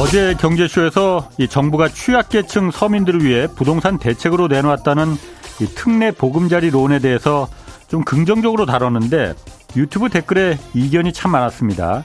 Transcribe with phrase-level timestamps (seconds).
[0.00, 5.12] 어제 경제쇼에서 이 정부가 취약계층 서민들을 위해 부동산 대책으로 내놓았다는
[5.60, 7.48] 이 특례 보금자리 론에 대해서
[7.86, 9.34] 좀 긍정적으로 다뤘는데
[9.76, 12.02] 유튜브 댓글에 이견이 참 많았습니다.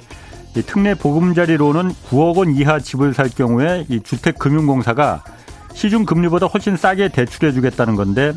[0.57, 5.23] 이 특례 보금자리론은 9억 원 이하 집을 살 경우에 이 주택금융공사가
[5.73, 8.33] 시중 금리보다 훨씬 싸게 대출해 주겠다는 건데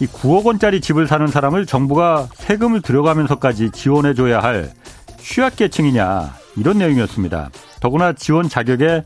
[0.00, 4.72] 이 9억 원짜리 집을 사는 사람을 정부가 세금을 들여가면서까지 지원해 줘야 할
[5.18, 7.50] 취약계층이냐 이런 내용이었습니다.
[7.80, 9.04] 더구나 지원 자격에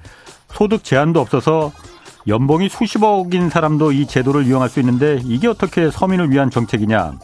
[0.49, 1.73] 소득 제한도 없어서
[2.29, 7.15] 연봉이 수십억인 사람도 이 제도를 이용할 수 있는데 이게 어떻게 서민을 위한 정책이냐.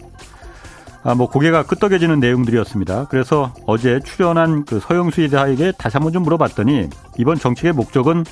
[1.05, 3.09] 아, 뭐 고개가 끄덕여지는 내용들이었습니다.
[3.09, 8.25] 그래서 어제 출연한 그 서영수 이사에게 다시 한번 좀 물어봤더니 이번 정책의 목적은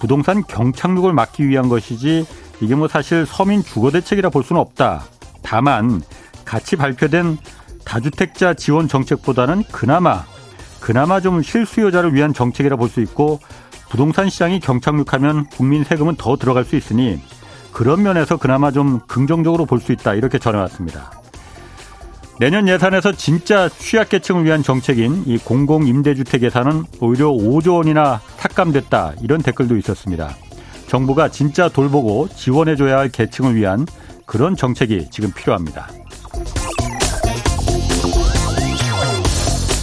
[0.00, 2.26] 부동산 경착륙을 막기 위한 것이지
[2.60, 5.04] 이게 뭐 사실 서민 주거 대책이라 볼 수는 없다.
[5.42, 6.00] 다만
[6.46, 7.36] 같이 발표된
[7.84, 10.24] 다주택자 지원 정책보다는 그나마
[10.86, 13.40] 그나마 좀 실수요자를 위한 정책이라 볼 수 있고
[13.88, 17.20] 부동산 시장이 경착륙하면 국민 세금은 더 들어갈 수 있으니
[17.72, 21.10] 그런 면에서 그나마 좀 긍정적으로 볼 수 있다 이렇게 전해왔습니다.
[22.38, 29.76] 내년 예산에서 진짜 취약계층을 위한 정책인 이 공공임대주택 예산은 오히려 5조 원이나 삭감됐다 이런 댓글도
[29.78, 30.36] 있었습니다.
[30.86, 33.86] 정부가 진짜 돌보고 지원해줘야 할 계층을 위한
[34.24, 35.88] 그런 정책이 지금 필요합니다.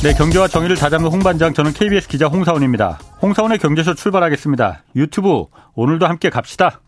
[0.04, 3.00] 네, 경제와 정의를 다잡는 홍반장 저는 KBS 기자 홍사원입니다.
[3.22, 4.84] 홍사원의 경제쇼 출발하겠습니다.
[4.98, 5.46] 유튜브
[5.76, 6.82] 오늘도 함께 갑시다.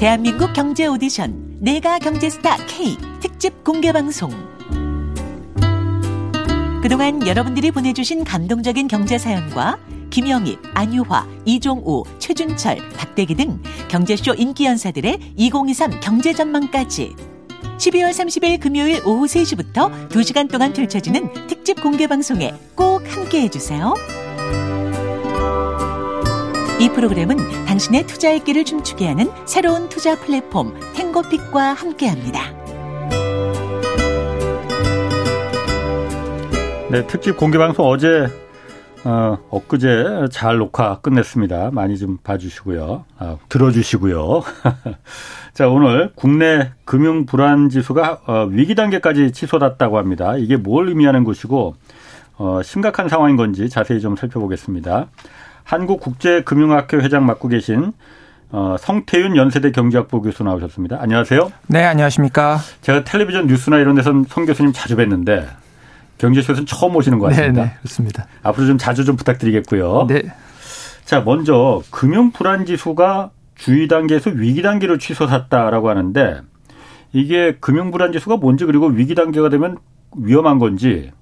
[0.00, 4.32] 대한민국 경제 오디션 내가 경제스타 K 특집 공개 방송.
[6.82, 9.78] 그동안 여러분들이 보내주신 감동적인 경제 사연과
[10.10, 17.35] 김영희, 안유화, 이종우, 최준철, 박대기 등 경제쇼 인기 연사들의 2023 경제 전망까지
[17.78, 23.94] 12월 30일 금요일 오후 3시부터 2시간 동안 펼쳐지는 특집 공개 방송에 꼭 함께 해주세요.
[26.80, 32.54] 이 프로그램은 당신의 투자의 길을 춤추게 하는 새로운 투자 플랫폼 탱고픽과 함께합니다.
[36.90, 38.26] 네, 특집 공개 방송 어제
[39.08, 41.70] 어, 엊그제 잘 녹화 끝냈습니다.
[41.72, 43.04] 많이 좀 봐주시고요.
[43.18, 44.42] 아, 들어주시고요.
[45.54, 50.36] 자, 오늘 국내 금융 불안 지수가 어, 위기 단계까지 치솟았다고 합니다.
[50.36, 51.76] 이게 뭘 의미하는 것이고
[52.38, 55.06] 어, 심각한 상황인 건지 자세히 좀 살펴보겠습니다.
[55.62, 57.92] 한국국제금융학회 회장 맡고 계신
[58.50, 60.98] 어, 성태윤 연세대 경제학부 교수 나오셨습니다.
[61.00, 61.52] 안녕하세요.
[61.68, 62.58] 네, 안녕하십니까.
[62.80, 65.46] 제가 텔레비전 뉴스나 이런 데서 성 교수님 자주 뵀는데
[66.18, 67.62] 경제쇼에서는 처음 오시는 것 같습니다.
[67.62, 68.26] 네, 네, 그렇습니다.
[68.42, 70.06] 앞으로 좀 자주 좀 부탁드리겠고요.
[70.08, 70.22] 네.
[71.04, 76.40] 자, 먼저 금융 불안 지수가 주의 단계에서 위기 단계로 취소했다라고 하는데
[77.12, 79.78] 이게 금융 불안 지수가 뭔지 그리고 위기 단계가 되면
[80.16, 81.12] 위험한 건지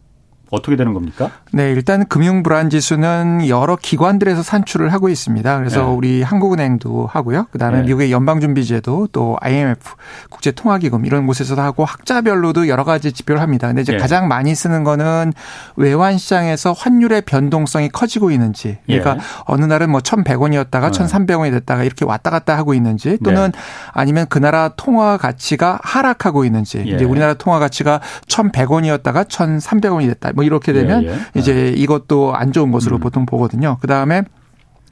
[0.55, 1.31] 어떻게 되는 겁니까?
[1.53, 5.59] 네, 일단 금융 불안 지수는 여러 기관들에서 산출을 하고 있습니다.
[5.59, 5.87] 그래서 네.
[5.87, 7.47] 우리 한국은행도 하고요.
[7.51, 7.85] 그다음에 네.
[7.85, 9.95] 미국의 연방준비제도 또 IMF
[10.31, 13.67] 국제통화기금 이런 곳에서도 하고 학자별로도 여러 가지 지표를 합니다.
[13.67, 13.99] 근데 이제 네.
[13.99, 15.33] 가장 많이 쓰는 거는
[15.77, 18.79] 외환 시장에서 환율의 변동성이 커지고 있는지.
[18.87, 19.19] 그러니까 예.
[19.47, 23.59] 어느 날은 뭐 1,100원이었다가 1,300원이 됐다가 이렇게 왔다 갔다 하고 있는지 또는 네.
[23.93, 26.85] 아니면 그 나라 통화 가치가 하락하고 있는지.
[26.87, 26.93] 예.
[26.93, 30.33] 이제 우리나라 통화 가치가 1,100원이었다가 1,300원이 됐다.
[30.35, 31.19] 뭐 이렇게 되면 예, 예.
[31.35, 33.01] 이제 이것도 안 좋은 것으로 음.
[33.01, 33.79] 보통 보거든요.
[33.81, 34.23] 그 다음에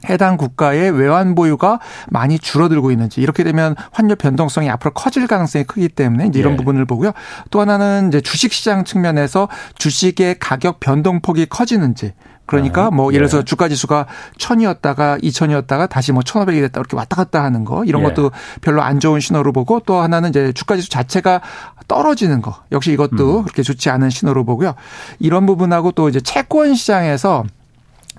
[0.09, 5.87] 해당 국가의 외환 보유가 많이 줄어들고 있는지 이렇게 되면 환율 변동성이 앞으로 커질 가능성이 크기
[5.87, 6.57] 때문에 이런 예.
[6.57, 7.11] 부분을 보고요.
[7.51, 12.13] 또 하나는 이제 주식 시장 측면에서 주식의 가격 변동폭이 커지는지
[12.45, 13.43] 그러니까 아, 뭐 예를 들어서 예.
[13.43, 14.05] 주가 지수가
[14.37, 18.07] 천이었다가 이천이었다가 다시 뭐 천오백이 됐다 이렇게 왔다 갔다 하는 거 이런 예.
[18.07, 18.31] 것도
[18.61, 21.41] 별로 안 좋은 신호로 보고 또 하나는 이제 주가 지수 자체가
[21.87, 23.43] 떨어지는 거 역시 이것도 음.
[23.43, 24.75] 그렇게 좋지 않은 신호로 보고요.
[25.19, 27.45] 이런 부분하고 또 이제 채권 시장에서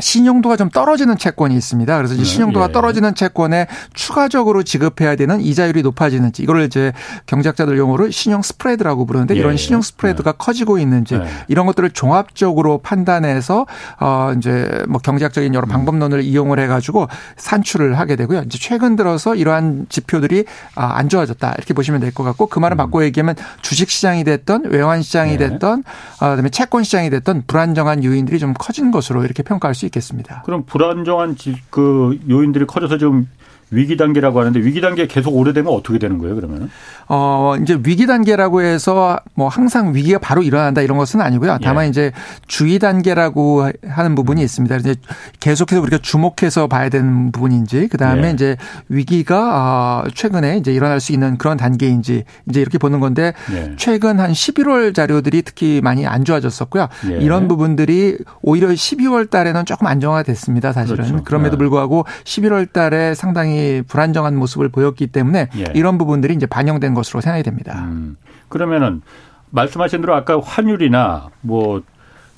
[0.00, 1.96] 신용도가 좀 떨어지는 채권이 있습니다.
[1.96, 2.72] 그래서 이제 네, 신용도가 예.
[2.72, 6.92] 떨어지는 채권에 추가적으로 지급해야 되는 이자율이 높아지는지 이거를 이제
[7.26, 9.56] 경제학자들 용어로 신용 스프레드라고 부르는데 이런 예.
[9.56, 10.36] 신용 스프레드가 네.
[10.38, 11.26] 커지고 있는지 네.
[11.48, 13.66] 이런 것들을 종합적으로 판단해서
[14.00, 15.68] 어 이제 뭐 경제학적인 여러 음.
[15.68, 18.42] 방법론을 이용을 해 가지고 산출을 하게 되고요.
[18.46, 20.44] 이제 최근 들어서 이러한 지표들이
[20.74, 21.54] 아, 안 좋아졌다.
[21.58, 22.78] 이렇게 보시면 될 것 같고 그 말을 음.
[22.78, 25.82] 바꿔 얘기하면 주식 시장이 됐던 외환 시장이 됐던
[26.20, 30.42] 어 그다음에 채권 시장이 됐던 불안정한 요인들이 좀 커진 것으로 이렇게 평가할 수수 있겠습니다.
[30.42, 31.36] 그럼 불안정한
[31.70, 33.28] 그 요인들이 커져서 좀
[33.70, 36.70] 위기 단계라고 하는데 위기 단계 계속 오래되면 어떻게 되는 거예요, 그러면은?
[37.08, 41.58] 어, 이제 위기 단계라고 해서 뭐 항상 위기가 바로 일어난다 이런 것은 아니고요.
[41.62, 41.88] 다만 예.
[41.88, 42.12] 이제
[42.46, 44.44] 주의 단계라고 하는 부분이 음.
[44.44, 44.76] 있습니다.
[44.76, 44.94] 이제
[45.40, 48.32] 계속해서 우리가 주목해서 봐야 되는 부분인지 그다음에 예.
[48.32, 48.56] 이제
[48.88, 53.72] 위기가 어, 최근에 이제 일어날 수 있는 그런 단계인지 이제 이렇게 보는 건데 예.
[53.76, 56.88] 최근 한 11월 자료들이 특히 많이 안 좋아졌었고요.
[57.10, 57.18] 예.
[57.18, 60.72] 이런 부분들이 오히려 12월 달에는 조금 안정화됐습니다.
[60.72, 61.04] 사실은.
[61.04, 61.24] 그렇죠.
[61.24, 61.58] 그럼에도 예.
[61.58, 65.64] 불구하고 11월 달에 상당히 불안정한 모습을 보였기 때문에 예.
[65.74, 67.84] 이런 부분들이 이제 반영된 것으로 생각이 됩니다.
[67.86, 68.16] 음.
[68.48, 69.02] 그러면은
[69.50, 71.82] 말씀하신 대로 아까 환율이나 뭐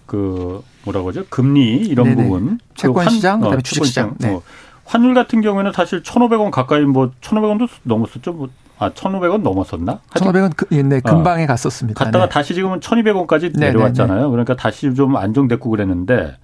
[0.06, 1.24] 그 뭐라고 하죠?
[1.28, 2.22] 금리 이런 네네.
[2.22, 4.14] 부분 채권 그 시장 그다음에 어, 주식 시장.
[4.18, 4.32] 네.
[4.32, 4.42] 어,
[4.84, 8.32] 환율 같은 경우에는 사실 1,500원 가까이 뭐 1,500원도 넘었었죠.
[8.32, 8.48] 뭐
[8.78, 10.00] 아, 1,500원 넘었었나?
[10.10, 11.46] 1,500원 그, 예, 네, 금방에 어.
[11.46, 12.04] 갔었습니다.
[12.04, 12.30] 갔다가 네.
[12.30, 14.24] 다시 지금은 1,200원까지 네, 내려왔잖아요.
[14.24, 16.36] 네, 그러니까 다시 좀 안정됐고 그랬는데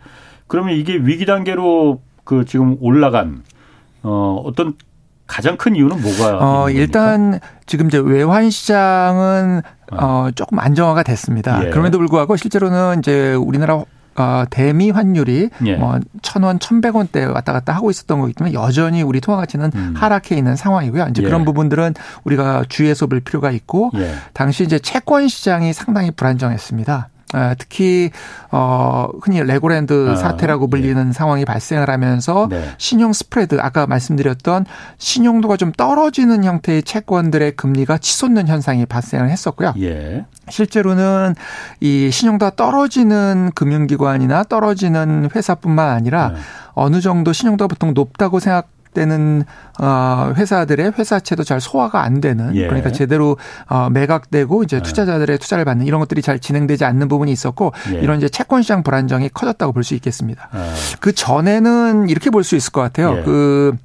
[0.49, 3.45] 그러면 이게 위기 단계로 그 지금 올라간
[4.03, 4.75] 어 어떤
[5.27, 6.39] 가장 큰 이유는 뭐가?
[6.41, 9.63] 어, 일단 지금 이제 외환 시장은
[9.93, 11.65] 어, 어 조금 안정화가 됐습니다.
[11.65, 11.71] 예.
[11.71, 13.83] 그럼에도 불구하고 실제로는 이제 우리나라
[14.15, 15.77] 어, 대미 환율이 예.
[15.77, 19.95] 뭐 천원, 천백 원대 왔다 갔다 하고 있었던 거기 때문에 여전히 우리 통화 가치는 음.
[19.97, 21.07] 하락해 있는 상황이고요.
[21.11, 21.27] 이제 예.
[21.27, 21.95] 그런 부분들은
[22.25, 24.15] 우리가 주의해서 볼 필요가 있고 예.
[24.35, 27.09] 당시 이제 채권 시장이 상당히 불안정했습니다.
[27.33, 28.11] 아, 특히
[28.51, 31.13] 어 흔히 레고랜드 아, 사태라고 불리는 예.
[31.13, 32.71] 상황이 발생을 하면서 네.
[32.79, 34.67] 신용 스프레드 아까 말씀드렸던
[34.99, 39.75] 신용도가 좀 떨어지는 형태의 채권들의 금리가 치솟는 현상이 발생을 했었고요.
[39.81, 40.27] 예.
[40.49, 41.35] 실제로는
[41.81, 46.39] 이 신용도가 떨어지는 금융기관이나 떨어지는 회사뿐만 아니라 네.
[46.75, 49.45] 어느 정도 신용도가 보통 높다고 생각 때는
[49.81, 52.67] 어 회사들의 회사채도 잘 소화가 안 되는 예.
[52.67, 53.37] 그러니까 제대로
[53.69, 54.83] 어 매각되고 이제 예.
[54.83, 58.01] 투자자들의 투자를 받는 이런 것들이 잘 진행되지 않는 부분이 있었고 예.
[58.01, 60.49] 이런 이제 채권 시장 불안정이 커졌다고 볼 수 있겠습니다.
[60.53, 60.75] 아.
[61.01, 63.19] 그 전에는 이렇게 볼 수 있을 것 같아요.
[63.19, 63.23] 예.
[63.23, 63.77] 그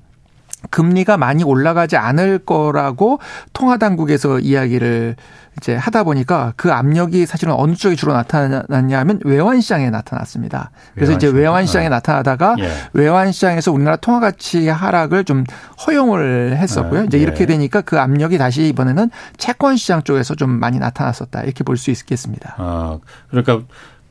[0.69, 3.19] 금리가 많이 올라가지 않을 거라고
[3.53, 5.15] 통화 당국에서 이야기를
[5.57, 10.69] 이제 하다 보니까 그 압력이 사실은 어느 쪽에 주로 나타났냐 하면 외환 시장에 나타났습니다.
[10.93, 11.89] 그래서 외환 이제 외환 시장에 어.
[11.89, 12.69] 나타나다가 예.
[12.93, 15.45] 외환 시장에서 우리나라 통화 가치 하락을 좀
[15.85, 17.01] 허용을 했었고요.
[17.01, 17.05] 예.
[17.05, 17.45] 이제 이렇게 예.
[17.47, 21.41] 되니까 그 압력이 다시 이번에는 채권 시장 쪽에서 좀 많이 나타났었다.
[21.41, 22.55] 이렇게 볼 수 있겠습니다.
[22.57, 22.99] 아,
[23.29, 23.61] 그러니까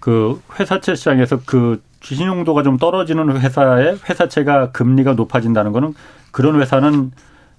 [0.00, 5.94] 그 회사채 시장에서 그 신용도가 좀 떨어지는 회사의 회사채가 금리가 높아진다는 거는
[6.36, 7.12] 그런 회사는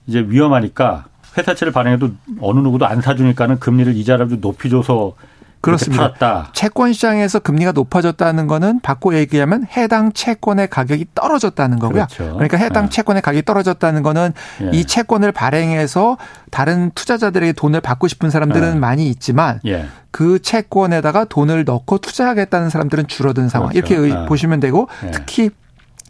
[0.06, 5.16] 이제 위험하니까 회사채를 발행해도 어느 누구도 안 사주니까는 금리를 이자를 좀 높이 줘서
[5.62, 6.14] 그렇습니다.
[6.14, 6.52] 팔았다.
[6.54, 12.06] 채권 시장에서 금리가 높아졌다는 거는 바꿔 얘기하면 해당 채권의 가격이 떨어졌다는 거고요.
[12.06, 12.34] 그렇죠.
[12.34, 12.90] 그러니까 해당 네.
[12.92, 14.70] 채권의 가격이 떨어졌다는 거는 예.
[14.78, 16.20] 이 채권을 발행해서
[16.52, 18.80] 다른 투자자들에게 돈을 받고 싶은 사람들은 예.
[18.80, 19.88] 많이 있지만 예.
[20.12, 23.70] 그 채권에다가 돈을 넣고 투자하겠다는 사람들은 줄어든 상황.
[23.70, 23.96] 그렇죠.
[23.96, 24.26] 이렇게 예.
[24.28, 25.10] 보시면 되고 예.
[25.10, 25.50] 특히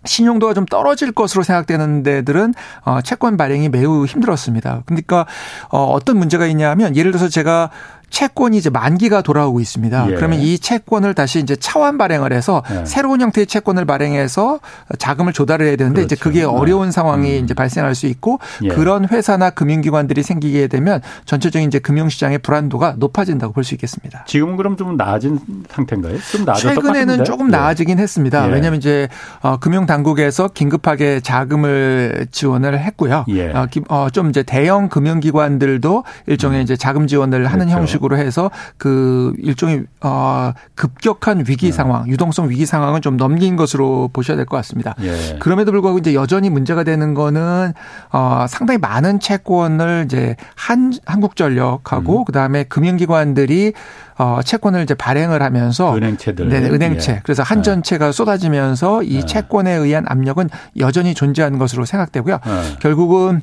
[0.07, 4.83] 신용도가 좀 떨어질 것으로 생각되는 데들은 어 채권 발행이 매우 힘들었습니다.
[4.86, 5.25] 그러니까
[5.69, 7.69] 어 어떤 문제가 있냐면 예를 들어서 제가
[8.09, 10.12] 채권이 이제 만기가 돌아오고 있습니다.
[10.12, 10.15] 예.
[10.15, 12.86] 그러면 이 채권을 다시 이제 차환 발행을 해서 예.
[12.86, 14.59] 새로운 형태의 채권을 발행해서
[14.98, 16.06] 자금을 조달을 해야 되는데 그렇죠.
[16.06, 17.44] 이제 그게 어려운 상황이 음.
[17.44, 18.69] 이제 발생할 수 있고 예.
[18.69, 24.24] 그런 회사나 금융기관들이 생기게 되면 전체적인 이제 금융시장의 불안도가 높아진다고 볼 수 있겠습니다.
[24.25, 25.39] 지금은 그럼 좀 나아진
[25.69, 26.18] 상태인가요?
[26.31, 27.51] 좀 최근에는 조금 예.
[27.51, 28.48] 나아지긴 했습니다.
[28.48, 28.54] 예.
[28.54, 29.09] 왜냐하면 이제
[29.42, 33.25] 어, 금융당국에서 긴급하게 자금을 지원을 했고요.
[33.30, 33.51] 예.
[33.51, 36.63] 어, 어, 좀 이제 대형 금융기관들도 일종의 음.
[36.63, 37.77] 이제 자금 지원을 하는 그렇죠.
[37.80, 41.71] 형식 식으로 해서 그 일종의 어 급격한 위기 네.
[41.71, 44.95] 상황, 유동성 위기 상황은 좀 넘긴 것으로 보셔야 될 것 같습니다.
[45.01, 45.37] 예.
[45.39, 47.73] 그럼에도 불구하고 이제 여전히 문제가 되는 거는
[48.11, 52.25] 어 상당히 많은 채권을 이제 한 한국전력하고 음.
[52.25, 53.73] 그다음에 금융기관들이
[54.18, 57.11] 어 채권을 이제 발행을 하면서 은행채들 네, 은행채.
[57.11, 57.19] 예.
[57.23, 59.25] 그래서 한전채가 쏟아지면서 이 예.
[59.25, 60.49] 채권에 의한 압력은
[60.80, 62.39] 여전히 존재하는 것으로 생각되고요.
[62.45, 62.77] 예.
[62.80, 63.42] 결국은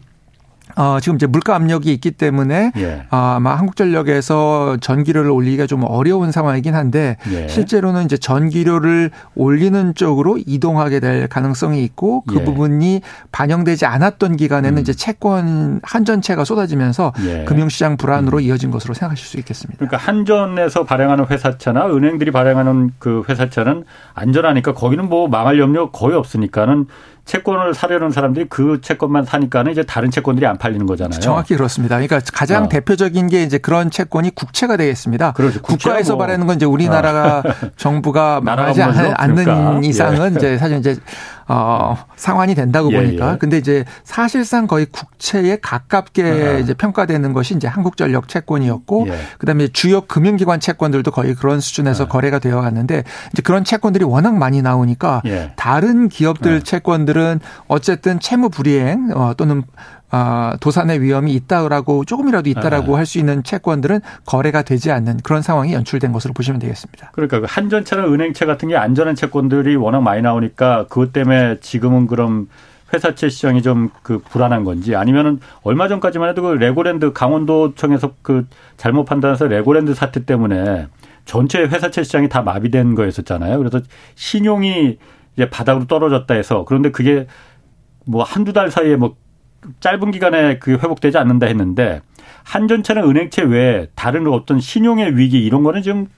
[0.77, 3.07] 어, 지금 이제 물가 압력이 있기 때문에 예.
[3.11, 7.49] 어, 아마 한국전력에서 전기료를 올리기가 좀 어려운 상황이긴 한데 예.
[7.49, 12.45] 실제로는 이제 전기료를 올리는 쪽으로 이동하게 될 가능성이 있고 그 예.
[12.45, 13.03] 부분이
[13.33, 14.81] 반영되지 않았던 기간에는 음.
[14.81, 17.45] 이제 채권 한전채가 쏟아지면서 예.
[17.45, 18.43] 금융시장 불안으로 음.
[18.43, 19.79] 이어진 것으로 생각하실 수 있겠습니다.
[19.79, 26.87] 그러니까 한전에서 발행하는 회사채나 은행들이 발행하는 그 회사채는 안전하니까 거기는 뭐 망할 염려 거의 없으니까는
[27.25, 31.21] 채권을 사려는 사람들이 그 채권만 사니까는 이제 다른 채권들이 안 팔리는 거잖아요.
[31.21, 31.97] 정확히 그렇습니다.
[31.97, 32.69] 그러니까 가장 어.
[32.69, 35.33] 대표적인 게 이제 그런 채권이 국채가 되겠습니다.
[35.33, 35.63] 그렇죠.
[35.63, 36.25] 국가에서 뭐.
[36.27, 37.71] 말하는 건 이제 우리나라가 어.
[37.77, 39.81] 정부가 망하지 않는 그러니까.
[39.83, 40.37] 이상은 예.
[40.37, 40.97] 이제 사실 이제
[41.49, 43.33] 어, 상환이 된다고 예, 보니까.
[43.33, 43.39] 예.
[43.39, 46.59] 근데 이제 사실상 거의 국채에 가깝게 아.
[46.59, 49.19] 이제 평가되는 것이 이제 한국전력 채권이었고 예.
[49.39, 52.09] 그다음에 주요 금융기관 채권들도 거의 그런 수준에서 아.
[52.09, 55.53] 거래가 되어 왔는데 이제 그런 채권들이 워낙 많이 나오니까 예.
[55.57, 56.61] 다른 기업들 아.
[56.61, 59.63] 채권들은 어쨌든 채무 불이행 어, 또는
[60.17, 62.93] 아, 도산의 위험이 있다라고 조금이라도 있다라고 네.
[62.95, 67.11] 할수 있는 채권들은 거래가 되지 않는 그런 상황이 연출된 것으로 보시면 되겠습니다.
[67.13, 72.49] 그러니까 그 한전차나 은행채 같은 게 안전한 채권들이 워낙 많이 나오니까 그것 때문에 지금은 그럼
[72.93, 79.05] 회사채 시장이 좀 그 불안한 건지 아니면은 얼마 전까지만 해도 그 레고랜드 강원도청에서 그 잘못
[79.07, 80.87] 판단해서 레고랜드 사태 때문에
[81.25, 83.59] 전체 회사채 시장이 다 마비된 거였었잖아요.
[83.59, 83.81] 그래서
[84.15, 84.99] 신용이
[85.35, 87.27] 이제 바닥으로 떨어졌다 해서 그런데 그게
[88.05, 89.17] 뭐 한두 달 사이에 뭐
[89.81, 92.01] 짧은 기간에 그 회복되지 않는다 했는데
[92.45, 96.09] 한전채나 은행채 외에 다른 어떤 신용의 위기 이런 거는 지금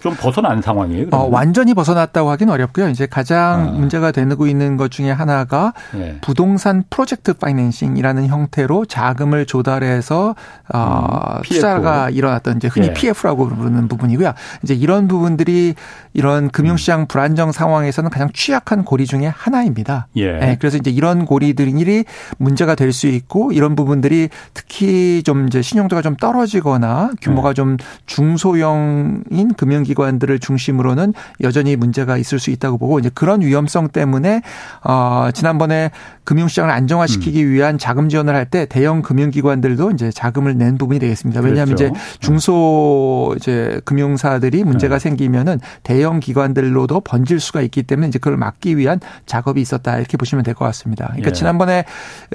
[0.00, 1.08] 좀 벗어난 상황이에요.
[1.12, 2.88] 어, 완전히 벗어났다고 하긴 어렵고요.
[2.90, 3.70] 이제 가장 아.
[3.72, 6.18] 문제가 되고 있는 것 중에 하나가 네.
[6.20, 10.34] 부동산 프로젝트 파이낸싱이라는 형태로 자금을 조달해서
[10.72, 12.94] 어, 음, 투자가 일어났던 이제 흔히 네.
[12.94, 14.34] PF라고 부르는 부분이고요.
[14.62, 15.74] 이제 이런 부분들이
[16.12, 17.06] 이런 금융시장 음.
[17.06, 20.06] 불안정 상황에서는 가장 취약한 고리 중에 하나입니다.
[20.16, 20.32] 예.
[20.32, 22.04] 네, 그래서 이제 이런 고리들이
[22.38, 27.54] 문제가 될 수 있고 이런 부분들이 특히 좀 이제 신용도가 좀 떨어지거나 규모가 네.
[27.54, 27.76] 좀
[28.06, 34.42] 중소형인 금융 기관들을 중심으로는 여전히 문제가 있을 수 있다고 보고 이제 그런 위험성 때문에
[34.84, 35.90] 어 지난번에
[36.30, 37.50] 금융시장을 안정화시키기 음.
[37.50, 41.40] 위한 자금 지원을 할 때 대형 금융기관들도 이제 자금을 낸 부분이 되겠습니다.
[41.40, 41.92] 왜냐하면 그렇죠.
[41.94, 44.98] 이제 중소 이제 금융사들이 문제가 네.
[45.00, 50.42] 생기면은 대형 기관들로도 번질 수가 있기 때문에 이제 그걸 막기 위한 작업이 있었다 이렇게 보시면
[50.44, 51.06] 될 것 같습니다.
[51.06, 51.32] 그러니까 예.
[51.32, 51.84] 지난번에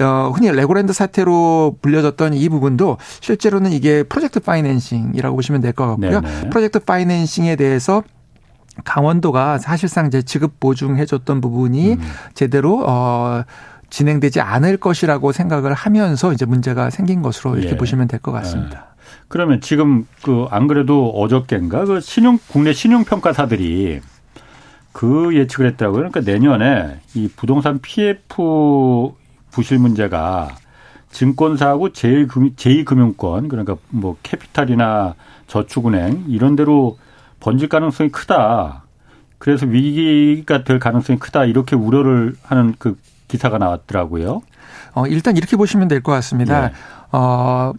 [0.00, 6.20] 어 흔히 레고랜드 사태로 불려졌던 이 부분도 실제로는 이게 프로젝트 파이낸싱이라고 보시면 될 것 같고요.
[6.20, 6.50] 네네.
[6.50, 8.02] 프로젝트 파이낸싱 에 대해서
[8.84, 12.00] 강원도가 사실상 이제 지급 보증해줬던 부분이 음.
[12.34, 13.42] 제대로 어
[13.90, 17.76] 진행되지 않을 것이라고 생각을 하면서 이제 문제가 생긴 것으로 이렇게 예.
[17.76, 18.86] 보시면 될 것 같습니다.
[18.90, 18.96] 예.
[19.28, 24.00] 그러면 지금 그 안 그래도 어저께인가 그 신용 국내 신용 평가사들이
[24.92, 26.10] 그 예측을 했더라고요.
[26.10, 29.12] 그러니까 내년에 이 부동산 PF
[29.50, 30.48] 부실 문제가
[31.10, 35.14] 증권사하고 제2금융권 그러니까 뭐 캐피탈이나
[35.46, 36.98] 저축은행 이런 데로
[37.40, 38.84] 번질 가능성이 크다.
[39.38, 41.44] 그래서 위기가 될 가능성이 크다.
[41.44, 42.96] 이렇게 우려를 하는 그
[43.28, 44.42] 기사가 나왔더라고요.
[44.94, 46.68] 어, 일단 이렇게 보시면 될 것 같습니다.
[46.68, 46.72] 네.
[47.12, 47.72] 어,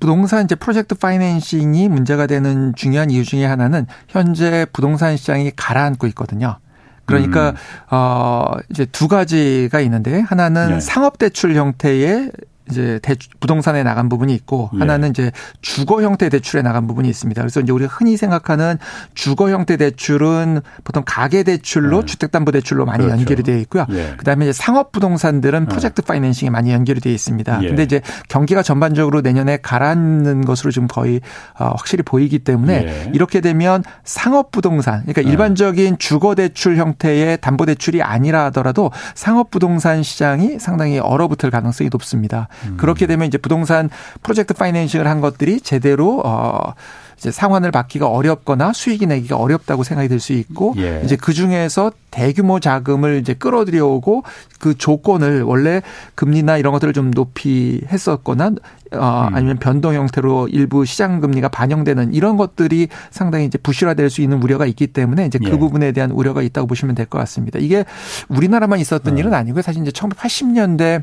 [0.00, 6.56] 부동산 이제 프로젝트 파이낸싱이 문제가 되는 중요한 이유 중에 하나는 현재 부동산 시장이 가라앉고 있거든요.
[7.04, 7.54] 그러니까 음.
[7.90, 10.80] 어 이제 두 가지가 있는데 하나는 네.
[10.80, 12.30] 상업 대출 형태의
[12.72, 14.78] 이제 대출, 부동산에 나간 부분이 있고 예.
[14.78, 17.40] 하나는 이제 주거 형태 대출에 나간 부분이 있습니다.
[17.40, 18.78] 그래서 이제 우리가 흔히 생각하는
[19.14, 22.06] 주거 형태 대출은 보통 가계 대출로 예.
[22.06, 23.18] 주택담보 대출로 많이 그렇죠.
[23.18, 23.86] 연결이 되어 있고요.
[23.90, 24.14] 예.
[24.16, 25.66] 그다음에 이제 상업 부동산들은 예.
[25.66, 27.62] 프로젝트 파이낸싱이 많이 연결이 되어 있습니다.
[27.62, 27.68] 예.
[27.68, 31.20] 근데 이제 경기가 전반적으로 내년에 가라앉는 것으로 지금 거의
[31.58, 33.10] 어, 확실히 보이기 때문에 예.
[33.14, 40.02] 이렇게 되면 상업 부동산 그러니까 일반적인 주거 대출 형태의 담보 대출이 아니라 하더라도 상업 부동산
[40.02, 42.48] 시장이 상당히 얼어붙을 가능성이 높습니다.
[42.66, 42.76] 음.
[42.76, 43.90] 그렇게 되면 이제 부동산
[44.22, 46.74] 프로젝트 파이낸싱을 한 것들이 제대로 어
[47.18, 51.02] 이제 상환을 받기가 어렵거나 수익이 내기가 어렵다고 생각이 들수 있고 예.
[51.04, 54.24] 이제 그 중에서 대규모 자금을 이제 끌어들여 오고
[54.58, 55.82] 그 조건을 원래
[56.16, 58.46] 금리나 이런 것들을 좀 높이 했었거나
[58.94, 59.34] 어 음.
[59.36, 64.66] 아니면 변동 형태로 일부 시장 금리가 반영되는 이런 것들이 상당히 이제 부실화될 수 있는 우려가
[64.66, 65.56] 있기 때문에 이제 그 예.
[65.58, 67.58] 부분에 대한 우려가 있다고 보시면 될 것 같습니다.
[67.60, 67.84] 이게
[68.28, 69.18] 우리나라만 있었던 음.
[69.18, 69.62] 일은 아니고요.
[69.62, 71.02] 사실 이제 1980년대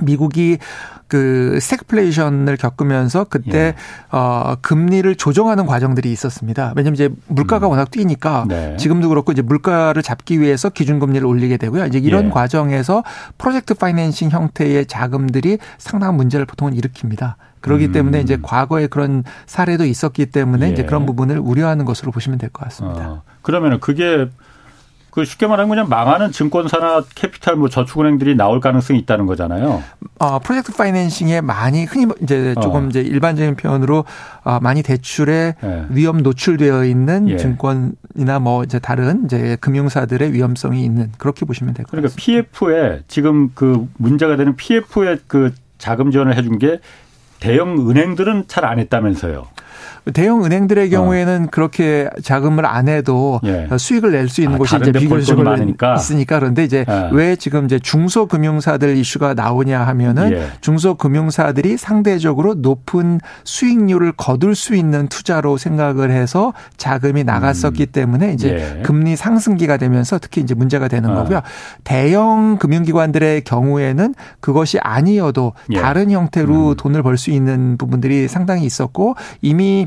[0.00, 0.58] 미국이
[1.08, 3.74] 그 스태그플레이션을 겪으면서 그때 예.
[4.10, 6.72] 어 금리를 조정하는 과정들이 있었습니다.
[6.74, 7.72] 왜냐면 이제 물가가 음.
[7.72, 8.76] 워낙 뛰니까 네.
[8.78, 11.84] 지금도 그렇고 이제 물가를 잡기 위해서 기준금리를 올리게 되고요.
[11.84, 12.30] 이제 이런 예.
[12.30, 13.02] 과정에서
[13.36, 17.34] 프로젝트 파이낸싱 형태의 자금들이 상당한 문제를 보통은 일으킵니다.
[17.60, 17.92] 그렇기 음.
[17.92, 20.72] 때문에 이제 과거에 그런 사례도 있었기 때문에 예.
[20.72, 23.10] 이제 그런 부분을 우려하는 것으로 보시면 될 것 같습니다.
[23.10, 23.22] 어.
[23.42, 24.28] 그러면 그게
[25.12, 29.82] 그 쉽게 말하면 그냥 망하는 증권사나 캐피탈 뭐 저축은행들이 나올 가능성이 있다는 거잖아요.
[30.18, 32.88] 어, 프로젝트 파이낸싱에 많이 흔히 이제 조금 어.
[32.88, 34.06] 이제 일반적인 표현으로
[34.42, 35.84] 어, 많이 대출에 예.
[35.90, 37.36] 위험 노출되어 있는 예.
[37.36, 42.16] 증권이나 뭐 이제 다른 이제 금융사들의 위험성이 있는 그렇게 보시면 될것 같습니다.
[42.16, 46.80] 그러니까 PF에 지금 그 문제가 되는 PF에 그 자금 지원을 해준 게
[47.38, 49.46] 대형 은행들은 잘 안 했다면서요.
[50.12, 51.48] 대형 은행들의 경우에는 어.
[51.50, 53.68] 그렇게 자금을 안 해도 예.
[53.76, 55.54] 수익을 낼 수 있는 아, 곳이 이제 비교적으로
[55.96, 57.08] 있으니까 그런데 이제 예.
[57.12, 60.46] 왜 지금 이제 중소금융사들 이슈가 나오냐 하면은 예.
[60.60, 67.92] 중소금융사들이 상대적으로 높은 수익률을 거둘 수 있는 투자로 생각을 해서 자금이 나갔었기 음.
[67.92, 68.82] 때문에 이제 예.
[68.82, 71.14] 금리 상승기가 되면서 특히 이제 문제가 되는 어.
[71.14, 71.42] 거고요.
[71.84, 75.80] 대형 금융기관들의 경우에는 그것이 아니어도 예.
[75.80, 76.76] 다른 형태로 음.
[76.76, 79.86] 돈을 벌 수 있는 부분들이 상당히 있었고 이미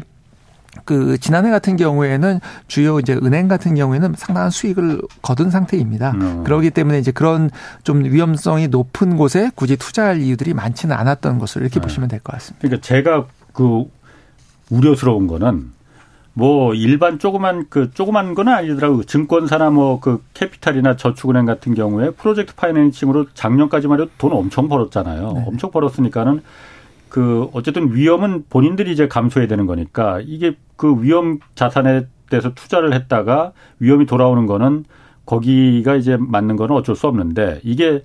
[0.85, 6.11] 그 지난해 같은 경우에는 주요 이제 은행 같은 경우에는 상당한 수익을 거둔 상태입니다.
[6.11, 6.43] 음.
[6.43, 7.49] 그렇기 때문에 이제 그런
[7.83, 11.81] 좀 위험성이 높은 곳에 굳이 투자할 이유들이 많지는 않았던 것을 이렇게 네.
[11.81, 12.61] 보시면 될 것 같습니다.
[12.61, 13.83] 그러니까 제가 그
[14.69, 15.73] 우려스러운 거는
[16.33, 22.53] 뭐 일반 조그만 그 조그만 건 아니더라고 증권사나 뭐 그 캐피탈이나 저축은행 같은 경우에 프로젝트
[22.55, 25.31] 파이낸싱으로 작년까지만 해도 돈 엄청 벌었잖아요.
[25.33, 25.43] 네.
[25.47, 26.41] 엄청 벌었으니까는
[27.15, 33.53] 그 어쨌든 위험은 본인들이 이제 감수해야 되는 거니까 이게 그 위험 자산에 대해서 투자를 했다가
[33.79, 34.83] 위험이 돌아오는 거는
[35.25, 38.03] 거기가 이제 맞는 거는 어쩔 수 없는데 이게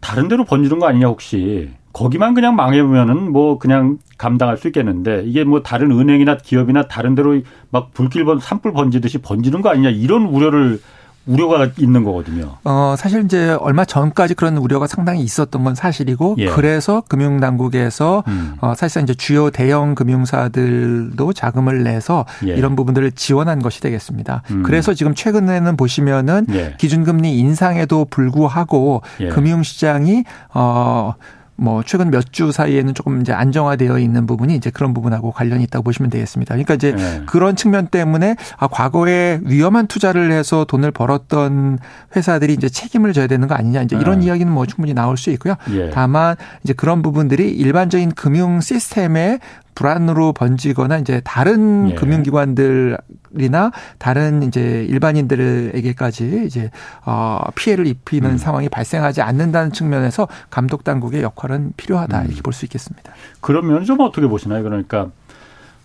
[0.00, 1.68] 다른 데로 번지는 거 아니냐 혹시.
[1.92, 7.42] 거기만 그냥 망해보면은 뭐 그냥 감당할 수 있겠는데 이게 뭐 다른 은행이나 기업이나 다른 데로
[7.68, 10.80] 막 불길 번 산불 번지듯이 번지는 거 아니냐 이런 우려를
[11.26, 12.56] 우려가 있는 거거든요.
[12.64, 16.46] 어, 사실 이제 얼마 전까지 그런 우려가 상당히 있었던 건 사실이고 예.
[16.46, 18.56] 그래서 금융 당국에서 음.
[18.60, 22.54] 어, 사실상 이제 주요 대형 금융사들도 자금을 내서 예.
[22.54, 24.42] 이런 부분들을 지원한 것이 되겠습니다.
[24.50, 24.62] 음.
[24.62, 26.74] 그래서 지금 최근에는 보시면은 예.
[26.78, 29.28] 기준금리 인상에도 불구하고 예.
[29.28, 31.14] 금융 시장이 어,
[31.56, 35.84] 뭐 최근 몇 주 사이에는 조금 이제 안정화되어 있는 부분이 이제 그런 부분하고 관련이 있다고
[35.84, 36.54] 보시면 되겠습니다.
[36.54, 37.22] 그러니까 이제 네.
[37.26, 41.78] 그런 측면 때문에 아 과거에 위험한 투자를 해서 돈을 벌었던
[42.16, 44.26] 회사들이 이제 책임을 져야 되는 거 아니냐 이제 이런 네.
[44.26, 45.54] 이야기는 뭐 충분히 나올 수 있고요.
[45.70, 45.90] 예.
[45.90, 46.34] 다만
[46.64, 49.38] 이제 그런 부분들이 일반적인 금융 시스템에
[49.74, 51.94] 불안으로 번지거나 이제 다른 예.
[51.94, 56.70] 금융기관들이나 다른 이제 일반인들에게까지 이제
[57.04, 58.38] 어 피해를 입히는 음.
[58.38, 62.26] 상황이 발생하지 않는다는 측면에서 감독 당국의 역할은 필요하다 음.
[62.26, 63.12] 이렇게 볼 수 있겠습니다.
[63.40, 64.62] 그러면 좀 어떻게 보시나요?
[64.62, 65.08] 그러니까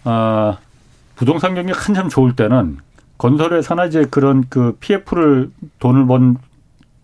[0.05, 0.57] 어
[1.15, 2.77] 부동산 경기 한참 좋을 때는
[3.17, 6.37] 건설회사나 이제 그런 그 PF를 돈을 번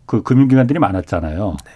[0.05, 1.57] 그 금융기관들이 많았잖아요.
[1.65, 1.71] 네.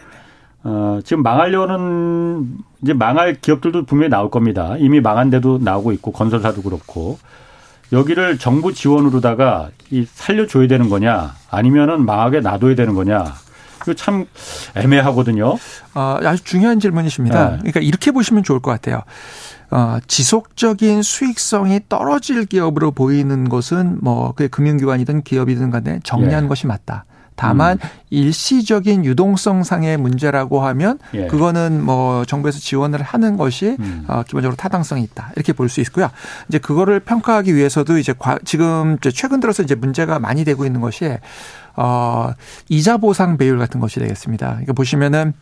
[0.64, 4.76] 어, 지금 망하려는 이제 망할 기업들도 분명히 나올 겁니다.
[4.78, 7.18] 이미 망한 데도 나오고 있고 건설사도 그렇고
[7.92, 13.34] 여기를 정부 지원으로다가 이 살려줘야 되는 거냐 아니면은 망하게 놔둬야 되는 거냐
[13.82, 14.26] 이거 참
[14.76, 15.56] 애매하거든요.
[15.94, 17.50] 아, 아주 중요한 질문이십니다.
[17.50, 17.58] 네.
[17.60, 19.02] 그러니까 이렇게 보시면 좋을 것 같아요.
[19.72, 26.48] 어, 지속적인 수익성이 떨어질 기업으로 보이는 것은 뭐 그게 금융기관이든 기업이든 간에 정리한 예.
[26.48, 27.06] 것이 맞다.
[27.40, 27.90] 다만 음.
[28.10, 31.28] 일시적인 유동성 상의 문제라고 하면 예.
[31.28, 34.04] 그거는 뭐 정부에서 지원을 하는 것이 음.
[34.08, 36.10] 어, 기본적으로 타당성이 있다 이렇게 볼 수 있고요.
[36.50, 41.18] 이제 그거를 평가하기 위해서도 이제 지금 최근 들어서 이제 문제가 많이 되고 있는 것이
[41.76, 42.34] 어
[42.68, 44.48] 이자 보상 배율 같은 것이 되겠습니다.
[44.48, 45.34] 그러니까 보시면은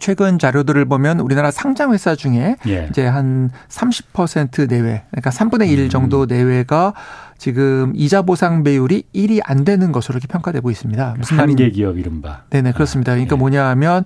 [0.00, 2.86] 최근 자료들을 보면 우리나라 상장 회사 중에 예.
[2.90, 5.88] 이제 한 30% 내외, 그러니까 3분의 1 음.
[5.88, 6.92] 정도 내외가
[7.38, 11.14] 지금 이자 보상 배율이 1이 안 되는 것으로 이렇게 평가되고 있습니다.
[11.18, 12.42] 무슨 한계 기업 이른바.
[12.50, 13.12] 네네 그렇습니다.
[13.12, 13.38] 그러니까 예.
[13.38, 14.04] 뭐냐 하면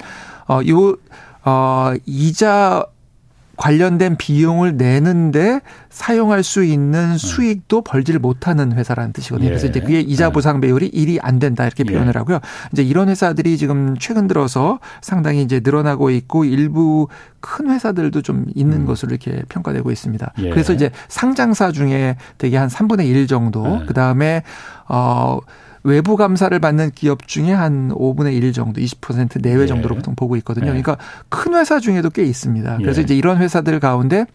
[0.49, 0.97] 어요
[1.45, 2.85] 어, 이자
[3.57, 5.61] 관련된 비용을 내는데
[5.91, 7.19] 사용할 수 있는 음.
[7.19, 9.47] 수익도 벌지를 못하는 회사라는 뜻이거든요.
[9.47, 9.51] 예.
[9.51, 10.33] 그래서 이제 그게 이자 네.
[10.33, 11.93] 보상 배율이 1이 안 된다 이렇게 예.
[11.93, 12.41] 표현을 하고요.
[12.73, 17.09] 이제 이런 회사들이 지금 최근 들어서 상당히 이제 늘어나고 있고 일부
[17.41, 18.87] 큰 회사들도 좀 있는 음.
[18.87, 20.33] 것으로 이렇게 평가되고 있습니다.
[20.38, 20.51] 예.
[20.51, 23.87] 그래서 이제 상장사 중에 되게 한 3분의 1 정도 네.
[23.87, 24.43] 그다음에
[24.88, 25.38] 어
[25.85, 29.66] 외부 감사를 받는 기업 중에 한 5분의 1 정도, 20% 내외 예.
[29.66, 30.66] 정도로 보통 보고 있거든요.
[30.66, 30.71] 예.
[30.71, 30.97] 그러니까
[31.29, 32.79] 큰 회사 중에도 꽤 있습니다.
[32.79, 33.05] 그래서 예.
[33.05, 34.27] 이제 이런 회사들 가운데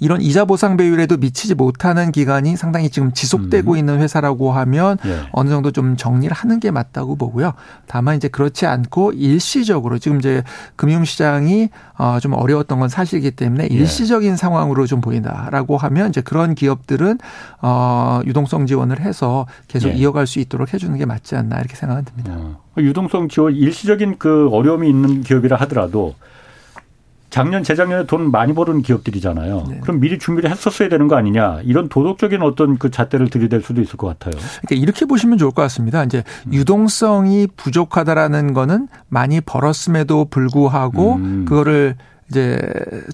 [0.00, 3.76] 이런 이자 보상 배율에도 미치지 못하는 기간이 상당히 지금 지속되고 음.
[3.76, 5.20] 있는 회사라고 하면 예.
[5.32, 7.52] 어느 정도 좀 정리를 하는 게 맞다고 보고요.
[7.86, 10.42] 다만 이제 그렇지 않고 일시적으로 지금 이제
[10.76, 13.74] 금융시장이 어좀 어려웠던 건 사실이기 때문에 예.
[13.74, 17.18] 일시적인 상황으로 좀 보인다라고 하면 이제 그런 기업들은
[17.62, 19.94] 어 유동성 지원을 해서 계속 예.
[19.94, 22.32] 이어갈 수 있도록 해주는 게 맞지 않나 이렇게 생각은 듭니다.
[22.34, 22.64] 어.
[22.78, 26.14] 유동성 지원 일시적인 그 어려움이 있는 기업이라 하더라도
[27.34, 29.66] 작년 재작년에 돈 많이 버는 기업들이잖아요.
[29.68, 29.80] 네.
[29.82, 33.96] 그럼 미리 준비를 했었어야 되는 거 아니냐 이런 도덕적인 어떤 그 잣대를 들이댈 수도 있을
[33.96, 34.40] 것 같아요.
[34.64, 36.04] 그러니까 이렇게 보시면 좋을 것 같습니다.
[36.04, 36.54] 이제 음.
[36.54, 41.44] 유동성이 부족하다라는 거는 많이 벌었음에도 불구하고 음.
[41.44, 41.96] 그거를
[42.30, 42.60] 이제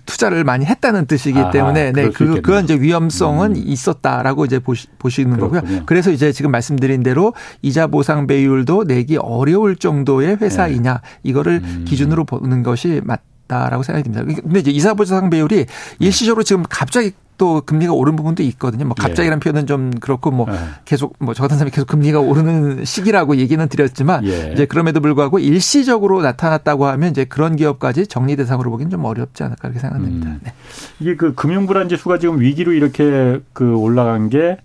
[0.05, 3.57] 투자를 많이 했다는 뜻이기 아하, 때문에 네, 그 그건 이제 위험성은 음.
[3.57, 5.63] 있었다라고 이제 보시, 보시는 그렇군요.
[5.63, 5.83] 거고요.
[5.87, 11.21] 그래서 이제 지금 말씀드린 대로 이자 보상 배율도 내기 어려울 정도의 회사이냐 네.
[11.23, 11.85] 이거를 음.
[11.89, 14.43] 기준으로 보는 것이 맞 같다라고 생각이 듭니다.
[14.43, 15.67] 근데 이제 이사보조상 배율이
[15.99, 18.85] 일시적으로 지금 갑자기 또 금리가 오른 부분도 있거든요.
[18.85, 19.41] 뭐 갑자기란 예.
[19.41, 20.57] 표현은 좀 그렇고 뭐 예.
[20.85, 24.53] 계속 뭐 저 같은 사람이 계속 금리가 오르는 시기라고 얘기는 드렸지만 예.
[24.53, 29.63] 이제 그럼에도 불구하고 일시적으로 나타났다고 하면 이제 그런 기업까지 정리 대상으로 보기는 좀 어렵지 않을까
[29.63, 30.29] 그렇게 생각됩니다.
[30.29, 30.41] 음.
[30.45, 30.53] 네.
[31.01, 34.59] 이게 그 금융 불안 지수가 지금 위기로 이렇게 그 올라간 게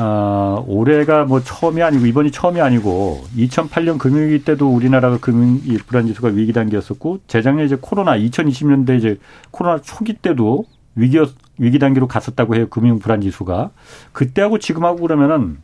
[0.00, 6.28] 어, 올해가 뭐 처음이 아니고 이번이 처음이 아니고 2008년 금융위기 때도 우리나라가 금융 불안 지수가
[6.28, 9.18] 위기 단계였었고 재작년 이제 코로나 2020년대 이제
[9.50, 11.18] 코로나 초기 때도 위기
[11.58, 12.68] 위기 단계로 갔었다고 해요.
[12.68, 13.70] 금융 불안 지수가.
[14.12, 15.58] 그때하고 지금하고 그러면은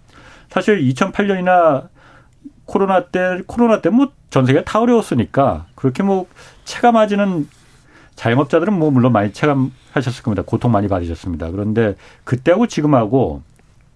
[0.51, 1.89] 사실 2008년이나
[2.67, 6.27] 코로나 때 코로나 때 뭐 전 세계가 다 어려웠으니까 그렇게 뭐
[6.65, 7.49] 체감하지는
[8.17, 10.43] 자영업자들은 뭐 물론 많이 체감하셨을 겁니다.
[10.45, 11.53] 고통 많이 받으셨습니다.
[11.53, 11.95] 그런데
[12.25, 13.43] 그때하고 지금하고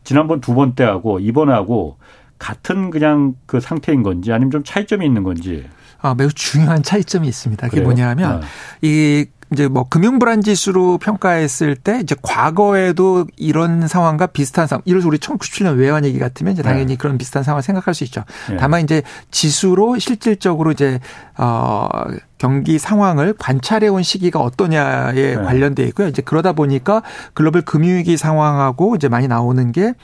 [0.08, 1.98] 지난번 두 번 때하고 이번하고
[2.38, 5.68] 같은 그냥 그 상태인 건지 아니면 좀 차이점이 있는 건지.
[6.00, 7.66] 아, 매우 중요한 차이점이 있습니다.
[7.68, 7.88] 그게 그래요?
[7.88, 8.46] 뭐냐면 네.
[8.88, 15.08] 이 이제 뭐 금융 불안 지수로 평가했을 때 이제 과거에도 이런 상황과 비슷한 상황, 들어서
[15.08, 16.96] 우리 1997년 외환 얘기 같으면 이제 당연히 네.
[16.96, 18.24] 그런 비슷한 상황을 생각할 수 있죠.
[18.50, 18.56] 네.
[18.58, 21.00] 다만 이제 지수로 실질적으로 이제
[21.36, 21.88] 어
[22.36, 25.34] 경기 상황을 관찰해 온 시기가 어떠냐에 네.
[25.34, 26.08] 관련돼 있고요.
[26.08, 27.02] 이제 그러다 보니까
[27.34, 29.94] 글로벌 금융위기 상황하고 이제 많이 나오는 게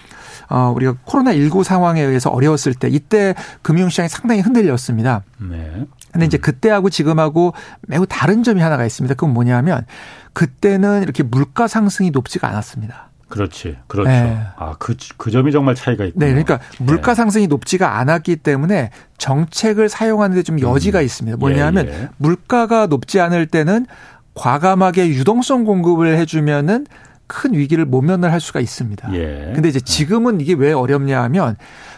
[0.48, 5.22] 어, 우리가 코로나 19 상황에 의해서 어려웠을 때 이때 금융시장이 상당히 흔들렸습니다.
[5.38, 5.87] 네.
[6.14, 7.53] 근데 이제 그때하고 지금하고
[7.88, 9.14] 매우 다른 점이 하나가 있습니다.
[9.14, 9.85] 그건 뭐냐면
[10.33, 13.11] 그때는 이렇게 물가 상승이 높지가 않았습니다.
[13.29, 13.77] 그렇지.
[13.88, 14.11] 그렇죠.
[14.11, 14.38] 네.
[14.57, 16.24] 아, 그, 그 점이 정말 차이가 있군요.
[16.24, 16.31] 네.
[16.31, 21.05] 그러니까 물가 상승이 높지가 않았기 때문에 정책을 사용하는 데 좀 여지가 음.
[21.05, 21.37] 있습니다.
[21.38, 22.09] 뭐냐면 예, 예.
[22.18, 23.87] 물가가 높지 않을 때는
[24.35, 26.87] 과감하게 유동성 공급을 해주면은
[27.35, 29.12] 큰 위기를 모면을 할 수가 있습니다.
[29.14, 29.53] 예.
[29.55, 31.57] 근데 이제 지금은 이게 왜 어렵냐 하면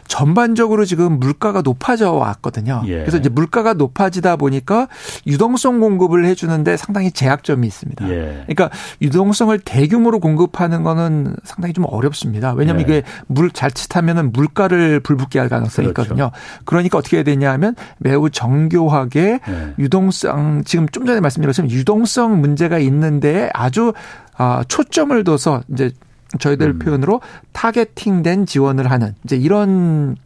[0.09, 2.83] 전반적으로 지금 물가가 높아져 왔거든요.
[2.87, 3.01] 예.
[3.01, 4.89] 그래서 이제 물가가 높아지다 보니까
[5.27, 8.09] 유동성 공급을 해주는데 상당히 제약점이 있습니다.
[8.09, 8.45] 예.
[8.47, 8.71] 그러니까
[9.03, 12.53] 유동성을 대규모로 공급하는 거는 상당히 좀 어렵습니다.
[12.53, 12.99] 왜냐하면 예.
[12.99, 16.15] 이게 물 자칫하면은 물가를 불붙게 할 가능성이 그렇죠.
[16.15, 16.31] 있거든요.
[16.65, 19.75] 그러니까 어떻게 해야 되냐 하면 매우 정교하게 예.
[19.79, 23.93] 유동성 지금 좀 전에 것처럼 유동성 문제가 있는데 아주
[24.37, 25.91] 아, 초점을 둬서 이제
[26.39, 26.79] 저희들 음.
[26.79, 27.21] 표현으로
[27.53, 30.17] 타겟팅된 지원을 하는 이제 이런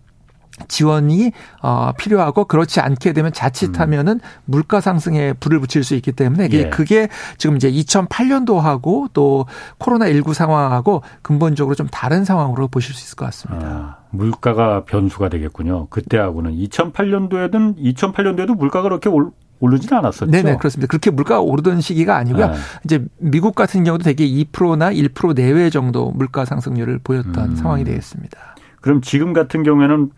[0.68, 4.20] 지원이 어 필요하고 그렇지 않게 되면 자칫하면은 음.
[4.44, 6.68] 물가 상승에 불을 붙일 수 있기 때문에 예.
[6.68, 9.46] 그게 지금 이제 2008년도하고 또
[9.78, 13.66] 코로나 19 상황하고 근본적으로 좀 다른 상황으로 보실 수 있을 것 같습니다.
[13.66, 15.86] 아, 물가가 변수가 되겠군요.
[15.88, 20.30] 그때하고는 2008년도에는 2008년도에도 물가가 그렇게 올 오르지는 않았었죠.
[20.30, 20.88] 네네 그렇습니다.
[20.88, 22.48] 그렇게 물가가 오르던 시기가 아니고요.
[22.48, 22.54] 네.
[22.84, 27.56] 이제 미국 같은 경우도 대개 2%나 1% 내외 정도 물가 상승률을 보였던 음.
[27.56, 28.38] 상황이 되겠습니다.
[28.80, 30.10] 그럼 지금 같은 경우에는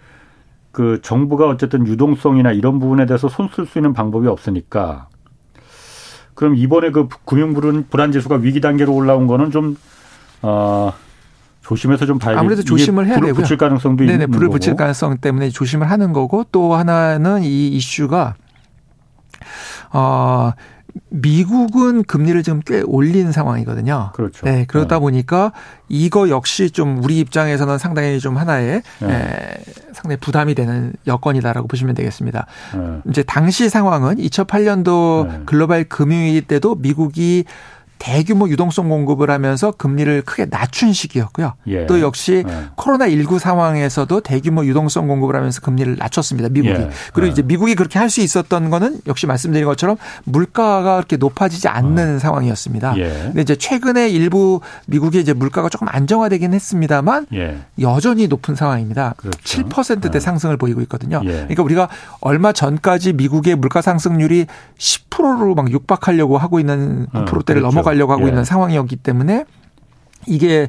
[0.70, 5.09] 그 정부가 어쨌든 유동성이나 이런 부분에 대해서 손 쓸 수 있는 방법이 없으니까
[6.35, 7.52] 그럼 이번에 그 금융
[7.90, 9.76] 불안 지수가 위기 단계로 올라온 거는 좀
[10.42, 10.92] 어.
[11.62, 13.42] 조심해서 좀 봐야 아무래도 조심을 해야 불을 되고요.
[13.44, 14.59] 붙일 가능성도 네네, 있는 불을 거고.
[14.59, 18.35] 붙일 가능성 때문에 조심을 하는 거고 또 하나는 이 이슈가
[19.92, 20.52] 어,
[21.09, 24.11] 미국은 금리를 지금 꽤 올린 상황이거든요.
[24.14, 24.44] 그렇죠.
[24.44, 25.00] 네, 그러다 네.
[25.00, 25.52] 보니까
[25.88, 29.09] 이거 역시 좀 우리 입장에서는 상당히 좀 하나의 네.
[29.09, 32.46] 에, 상당히 부담이 되는 여건이다라고 보시면 되겠습니다.
[32.74, 33.00] 네.
[33.09, 37.44] 이제 당시 상황은 2008년도 글로벌 금융위기 때도 미국이
[38.02, 41.54] 대규모 유동성 공급을 하면서 금리를 크게 낮춘 시기였고요.
[41.68, 41.86] 예.
[41.86, 42.64] 또 역시 예.
[42.74, 46.48] 코로나 19 상황에서도 대규모 유동성 공급을 하면서 금리를 낮췄습니다.
[46.48, 46.74] 미국이.
[46.74, 46.90] 예.
[47.12, 47.30] 그리고 예.
[47.30, 52.18] 이제 미국이 그렇게 할 수 있었던 거는 역시 말씀드린 것처럼 물가가 그렇게 높아지지 않는 어.
[52.18, 52.94] 상황이었습니다.
[52.98, 53.08] 예.
[53.26, 57.58] 근데 이제 최근에 일부 미국의 이제 물가가 조금 안정화되긴 했습니다만 예.
[57.80, 59.14] 여전히 높은 상황입니다.
[59.16, 59.38] 그렇죠.
[59.38, 61.20] 7%대 상승을 보이고 있거든요.
[61.20, 61.88] 그러니까 우리가
[62.20, 67.60] 얼마 전까지 미국의 물가 상승률이 10%로 막 육박하려고 하고 있는 9%대를 어, 그렇죠.
[67.60, 68.28] 넘어가 가려고 하고 예.
[68.28, 69.44] 있는 상황이었기 때문에
[70.26, 70.68] 이게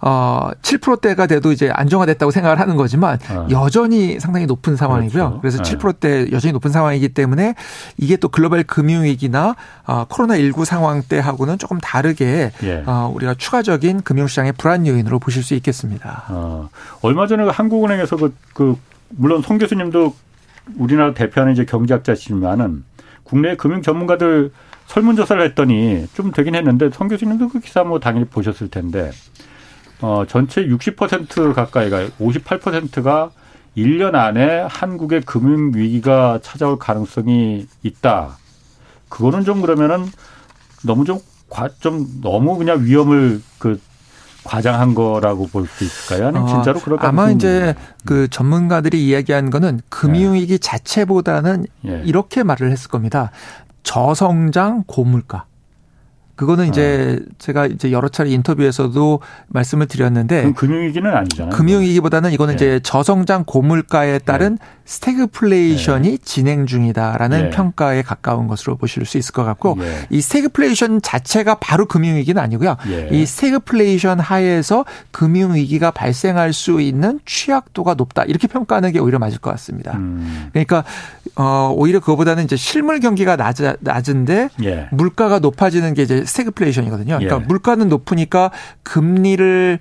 [0.00, 3.46] 어 7%대가 돼도 이제 안정화됐다고 생각을 하는 거지만 어.
[3.50, 5.40] 여전히 상당히 높은 상황이고요.
[5.40, 5.40] 그렇죠.
[5.40, 7.54] 그래서 7%대 여전히 높은 상황이기 때문에
[7.96, 9.54] 이게 또 글로벌 금융 위기나
[9.86, 12.82] 어 코로나 19 상황 때하고는 조금 다르게 예.
[12.86, 16.24] 어 우리가 추가적인 금융 시장의 불안 요인으로 보실 수 있겠습니다.
[16.28, 16.68] 어.
[17.00, 18.76] 얼마 전에 그 한국은행에서 그, 그
[19.08, 20.14] 물론 송 교수님도
[20.76, 22.84] 우리나라 대표하는 이제 경제학자시지만은
[23.22, 24.52] 국내 금융 전문가들
[24.86, 29.10] 설문조사를 했더니 좀 되긴 했는데 성 교수님도 그 기사 뭐 당연히 보셨을 텐데
[30.00, 33.30] 어 전체 60% 가까이가 58%가
[33.76, 38.38] 1년 안에 한국의 금융 위기가 찾아올 가능성이 있다.
[39.08, 40.06] 그거는 좀 그러면은
[40.84, 41.18] 너무 좀
[41.48, 43.80] 과, 좀 너무 그냥 위험을 그
[44.44, 46.28] 과장한 거라고 볼 수 있을까요?
[46.28, 50.58] 아니면 어, 진짜로 그럴 까 아마 이제 그 전문가들이 이야기한 거는 금융위기 네.
[50.58, 52.02] 자체보다는 예.
[52.04, 53.30] 이렇게 말을 했을 겁니다.
[53.84, 55.46] 저성장 고물가.
[56.36, 57.32] 그거는 이제 어.
[57.38, 61.50] 제가 이제 여러 차례 인터뷰에서도 말씀을 드렸는데 금융위기는 아니잖아요.
[61.50, 62.64] 금융위기보다는 이거는 네.
[62.64, 64.66] 이제 저성장 고물가에 따른 네.
[64.84, 66.18] 스태그플레이션이 네.
[66.22, 67.50] 진행 중이다라는 네.
[67.50, 70.06] 평가에 가까운 것으로 보실 수 있을 것 같고 네.
[70.10, 72.76] 이 스태그플레이션 자체가 바로 금융위기는 아니고요.
[72.88, 73.08] 예.
[73.10, 79.50] 이 스태그플레이션 하에서 금융위기가 발생할 수 있는 취약도가 높다 이렇게 평가하는 게 오히려 맞을 것
[79.52, 79.96] 같습니다.
[79.96, 80.48] 음.
[80.52, 80.84] 그러니까
[81.36, 84.88] 어 오히려 그거보다는 이제 실물 경기가 낮, 낮은데 예.
[84.90, 87.18] 물가가 높아지는 게 이제 스태그플레이션이거든요.
[87.18, 87.46] 그러니까 예.
[87.46, 88.50] 물가는 높으니까
[88.82, 89.78] 금리를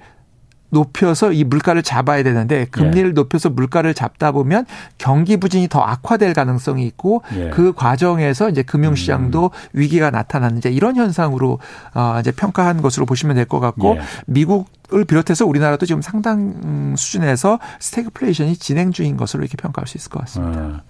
[0.74, 3.14] 높여서 이 물가를 잡아야 되는데 금리를 예.
[3.14, 4.66] 높여서 물가를 잡다 보면
[4.98, 7.52] 경기 부진이 더 악화될 가능성이 있고 예.
[7.52, 9.70] 그 과정에서 이제 금융시장도 음.
[9.74, 11.60] 위기가 나타나는 이제 이런 현상으로
[11.94, 14.02] 어 이제 평가한 것으로 보시면 될 것 같고 예.
[14.26, 20.22] 미국을 비롯해서 우리나라도 지금 상당 수준에서 스태그플레이션이 진행 중인 것으로 이렇게 평가할 수 있을 것
[20.22, 20.60] 같습니다.
[20.60, 20.82] 어.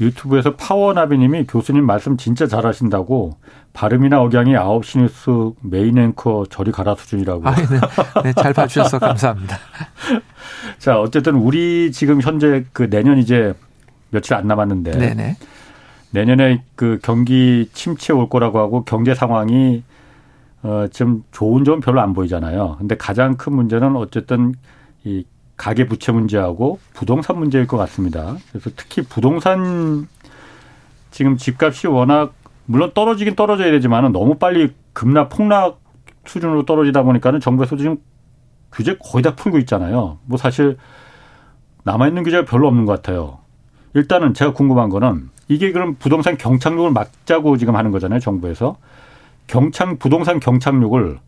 [0.00, 3.36] 유튜브에서 파워나비님이 교수님 말씀 진짜 잘하신다고
[3.72, 5.30] 발음이나 억양이 9시 뉴스
[5.62, 7.46] 메인 앵커 저리 가라 수준이라고.
[7.46, 7.64] 아, 네.
[8.24, 9.58] 네, 잘 봐주셔서 감사합니다.
[10.78, 13.54] 자, 어쨌든 우리 지금 현재 그 내년 이제
[14.10, 14.92] 며칠 안 남았는데.
[14.92, 15.36] 네네.
[16.10, 19.82] 내년에 그 경기 침체 올 거라고 하고 경제 상황이
[20.62, 22.76] 어, 좀 좋은 점 별로 안 보이잖아요.
[22.78, 24.54] 근데 가장 큰 문제는 어쨌든
[25.04, 25.24] 이
[25.56, 28.36] 가계 부채 문제하고 부동산 문제일 것 같습니다.
[28.50, 30.06] 그래서 특히 부동산
[31.10, 32.34] 지금 집값이 워낙
[32.66, 35.80] 물론 떨어지긴 떨어져야 되지만은 너무 빨리 급락 폭락
[36.26, 37.96] 수준으로 떨어지다 보니까는 정부에서 지금
[38.72, 40.18] 규제 거의 다 풀고 있잖아요.
[40.24, 40.76] 뭐 사실
[41.84, 43.38] 남아있는 규제가 별로 없는 것 같아요.
[43.94, 48.20] 일단은 제가 궁금한 거는 이게 그럼 부동산 경착륙을 막자고 지금 하는 거잖아요.
[48.20, 48.76] 정부에서.
[49.46, 51.18] 경착, 부동산 경착륙을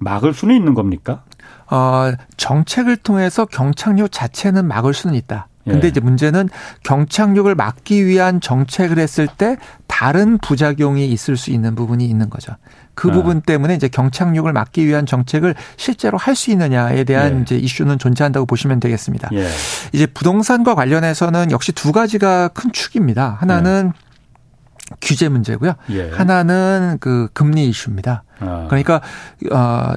[0.00, 1.22] 막을 수는 있는 겁니까?
[1.70, 5.46] 어, 정책을 통해서 경착륙 자체는 막을 수는 있다.
[5.64, 5.88] 근데 예.
[5.90, 6.48] 이제 문제는
[6.84, 12.54] 경착륙을 막기 위한 정책을 했을 때 다른 부작용이 있을 수 있는 부분이 있는 거죠.
[12.94, 13.12] 그 네.
[13.12, 17.42] 부분 때문에 이제 경착륙을 막기 위한 정책을 실제로 할 수 있느냐에 대한 예.
[17.42, 19.28] 이제 이슈는 존재한다고 보시면 되겠습니다.
[19.34, 19.48] 예.
[19.92, 23.36] 이제 부동산과 관련해서는 역시 두 가지가 큰 축입니다.
[23.38, 24.94] 하나는 예.
[25.00, 25.74] 규제 문제고요.
[25.90, 26.10] 예.
[26.10, 28.24] 하나는 그 금리 이슈입니다.
[28.40, 28.66] 아.
[28.68, 29.00] 그러니까
[29.52, 29.94] 어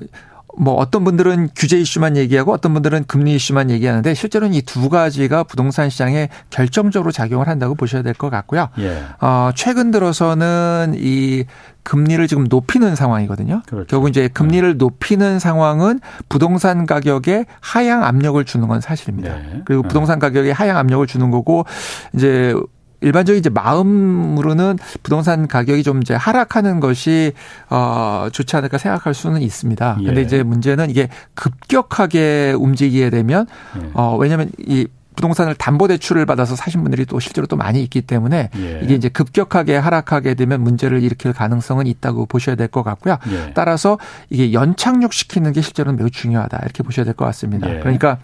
[0.58, 5.44] 뭐 어떤 분들은 규제 이슈만 얘기하고 어떤 분들은 금리 이슈만 얘기하는데 실제로는 이 두 가지가
[5.44, 8.70] 부동산 시장에 결정적으로 작용을 한다고 보셔야 될 것 같고요.
[8.80, 9.04] 예.
[9.20, 11.46] 어, 최근 들어서는 이
[11.84, 13.62] 금리를 지금 높이는 상황이거든요.
[13.68, 13.88] 그렇죠.
[13.88, 14.78] 결국 이제 금리를 네.
[14.78, 19.36] 높이는 상황은 부동산 가격에 하향 압력을 주는 건 사실입니다.
[19.36, 19.62] 네.
[19.66, 21.66] 그리고 부동산 가격에 하향 압력을 주는 거고
[22.14, 22.56] 이제
[23.04, 27.34] 일반적인 이제 마음으로는 부동산 가격이 좀 이제 하락하는 것이
[27.70, 29.98] 어 좋지 않을까 생각할 수는 있습니다.
[30.02, 30.06] 예.
[30.06, 33.46] 근데 이제 문제는 이게 급격하게 움직이게 되면
[33.82, 33.90] 예.
[33.94, 38.50] 어 왜냐면 이 부동산을 담보 대출을 받아서 사신 분들이 또 실제로 또 많이 있기 때문에
[38.56, 38.80] 예.
[38.84, 43.18] 이게 이제 급격하게 하락하게 되면 문제를 일으킬 가능성은 있다고 보셔야 될 것 같고요.
[43.30, 43.52] 예.
[43.54, 44.00] 따라서
[44.32, 47.70] 이게 연착륙 시키는 게 실제로는 매우 중요하다 이렇게 보셔야 될 것 같습니다.
[47.76, 47.80] 예.
[47.80, 48.18] 그러니까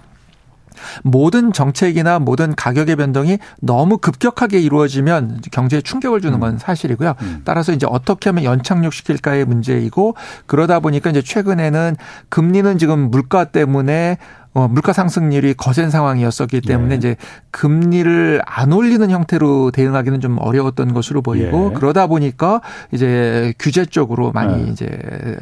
[1.03, 6.57] 모든 정책이나 모든 가격의 변동이 너무 급격하게 이루어지면 경제에 충격을 주는 건 음.
[6.57, 7.15] 사실이고요.
[7.21, 7.41] 음.
[7.43, 10.15] 따라서 이제 어떻게 하면 연착륙 시킬까의 문제이고
[10.45, 11.95] 그러다 보니까 이제 최근에는
[12.29, 14.17] 금리는 지금 물가 때문에
[14.53, 16.97] 어, 물가 상승률이 거센 상황이었었기 때문에 예.
[16.97, 17.15] 이제
[17.51, 21.77] 금리를 안 올리는 형태로 대응하기는 좀 어려웠던 것으로 보이고 예.
[21.77, 24.71] 그러다 보니까 이제 규제 쪽으로 많이 예.
[24.71, 24.87] 이제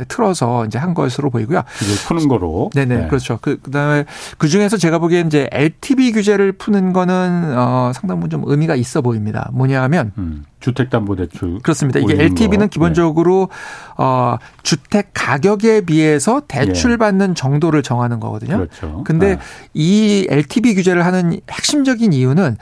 [0.10, 1.63] 틀어서 이제 한 것으로 보이고요.
[1.78, 2.70] 규제 푸는 거로.
[2.74, 3.08] 네네 네.
[3.08, 3.39] 그렇죠.
[3.41, 4.04] 그 그다음에
[4.38, 9.02] 그 중에서 제가 보기엔 이제 LTV 규제를 푸는 거는 어 상당 부분 좀 의미가 있어
[9.02, 9.50] 보입니다.
[9.54, 10.43] 뭐냐하면 음.
[10.60, 12.00] 주택담보대출 그렇습니다.
[12.00, 12.67] 이게 LTV는 거.
[12.67, 13.93] 기본적으로 네.
[13.98, 16.98] 어 주택 가격에 비해서 대출 예.
[16.98, 18.58] 받는 정도를 정하는 거거든요.
[18.58, 19.04] 그렇죠.
[19.06, 19.39] 근데 아.
[19.74, 22.58] 이 LTV 규제를 하는 핵심적인 이유는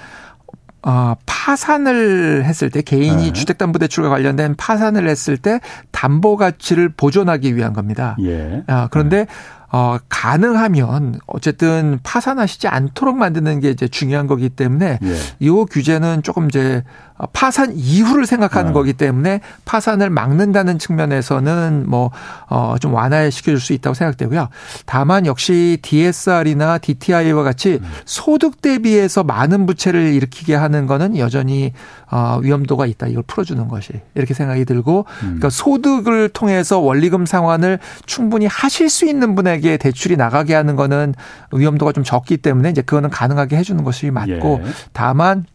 [0.86, 3.34] 어, 파산을 했을 때 개인이 네.
[3.34, 5.60] 주택담보대출과 관련된 파산을 했을 때
[5.92, 8.16] 담보 가치를 보존하기 위한 겁니다.
[8.22, 8.64] 예.
[8.68, 9.26] 아, 그런데 네.
[9.72, 15.16] 어, 가능하면 어쨌든 파산하시지 않도록 만드는 게 이제 중요한 거기 때문에 예.
[15.40, 16.84] 이 규제는 조금 이제
[17.34, 18.74] 파산 이후를 생각하는 네.
[18.74, 22.12] 거기 때문에 파산을 막는다는 측면에서는 뭐,
[22.48, 24.50] 어, 좀 완화시켜 줄 수 있다고 생각되고요.
[24.86, 27.90] 다만 역시 DSR이나 DTI와 같이 음.
[28.06, 31.74] 소득 대비해서 많은 부채를 일으키게 하는 거는 여전히
[32.12, 33.08] 어, 위험도가 있다.
[33.08, 35.22] 이걸 풀어주는 것이 이렇게 생각이 들고 음.
[35.22, 41.16] 그러니까 소득을 통해서 원리금 상환을 충분히 하실 수 있는 분에게 대출이 나가게 하는 거는
[41.52, 44.70] 위험도가 좀 적기 때문에 이제 그거는 가능하게 해주는 것이 맞고 예.
[44.94, 45.46] 다만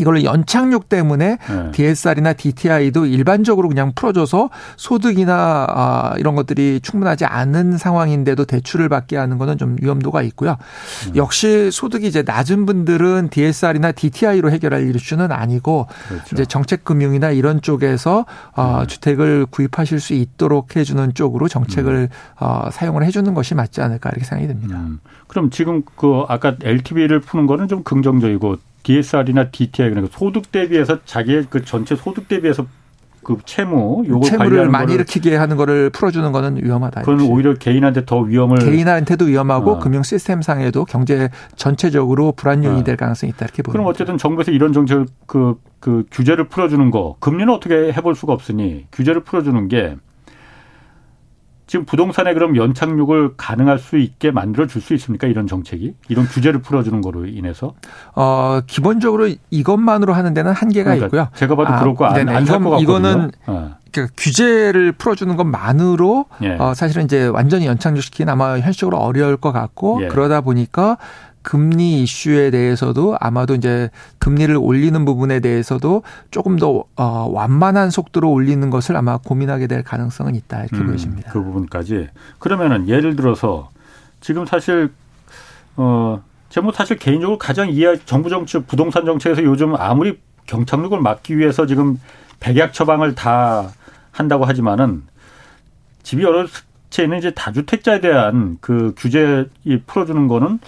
[0.00, 1.70] 이걸 연착륙 때문에 네.
[1.72, 9.38] DSR이나 DTI도 일반적으로 그냥 풀어줘서 소득이나 아, 이런 것들이 충분하지 않은 상황인데도 대출을 받게 하는
[9.38, 10.56] 거는 좀 위험도가 있고요.
[11.08, 11.16] 음.
[11.16, 16.24] 역시 소득이 이제 낮은 분들은 DSR이나 DTI로 해결할 이슈는 아니고 그렇죠.
[16.32, 18.86] 이제 정책금융이나 이런 쪽에서 어, 음.
[18.86, 22.08] 주택을 구입하실 수 있도록 해주는 쪽으로 정책을 음.
[22.40, 24.76] 어, 사용을 해주는 것이 맞지 않을까 이렇게 생각이 듭니다.
[24.78, 25.00] 음.
[25.26, 31.46] 그럼 지금 그 아까 LTV를 푸는 거는 좀 긍정적이고 DSR이나 DTI 그러니까 소득 대비해서 자기의
[31.50, 32.66] 그 전체 소득 대비해서
[33.28, 37.02] 그 채무 요거 채무를 많이 일으키게 하는 거를 풀어주는 거는 위험하다.
[37.02, 39.78] 그건 오히려 개인한테 더 위험을 개인한테도 위험하고 어.
[39.78, 42.84] 금융 시스템 상에도 경제 전체적으로 불안 요인이 어.
[42.84, 47.16] 될 가능성이 있다 이렇게 보는 그럼 어쨌든 정부에서 이런 정책 그, 그 규제를 풀어주는 거
[47.20, 49.96] 금리는 어떻게 해볼 수가 없으니 규제를 풀어주는 게
[51.68, 55.26] 지금 부동산에 그럼 연착륙을 가능할 수 있게 만들어 줄 수 있습니까?
[55.26, 57.74] 이런 정책이 이런 규제를 풀어주는 거로 인해서
[58.14, 61.28] 어 기본적으로 이것만으로 하는 데는 한계가 그러니까 있고요.
[61.34, 62.80] 제가 봐도 아, 그렇고 안살것 같거든요.
[62.80, 63.76] 이거는 어.
[63.92, 66.56] 그러니까 규제를 풀어주는 것만으로 예.
[66.58, 70.08] 어, 사실은 이제 완전히 연착륙시키는 아마 현실적으로 어려울 것 같고 예.
[70.08, 70.96] 그러다 보니까
[71.42, 78.68] 금리 이슈에 대해서도 아마도 이제 금리를 올리는 부분에 대해서도 조금 더 어, 완만한 속도로 올리는
[78.70, 81.32] 것을 아마 고민하게 될 가능성은 있다 이렇게 음, 보여집니다.
[81.32, 83.70] 그 부분까지 그러면은 예를 들어서
[84.20, 84.90] 지금 사실
[85.76, 91.38] 어 제가 뭐 사실 개인적으로 가장 이해 정부 정책 부동산 정책에서 요즘 아무리 경착륙을 막기
[91.38, 92.00] 위해서 지금
[92.40, 93.70] 백약 처방을 다
[94.10, 95.02] 한다고 하지만은
[96.02, 96.46] 집이 여러
[96.90, 99.46] 채는 이제 다주택자에 대한 그 규제
[99.86, 100.58] 풀어주는 거는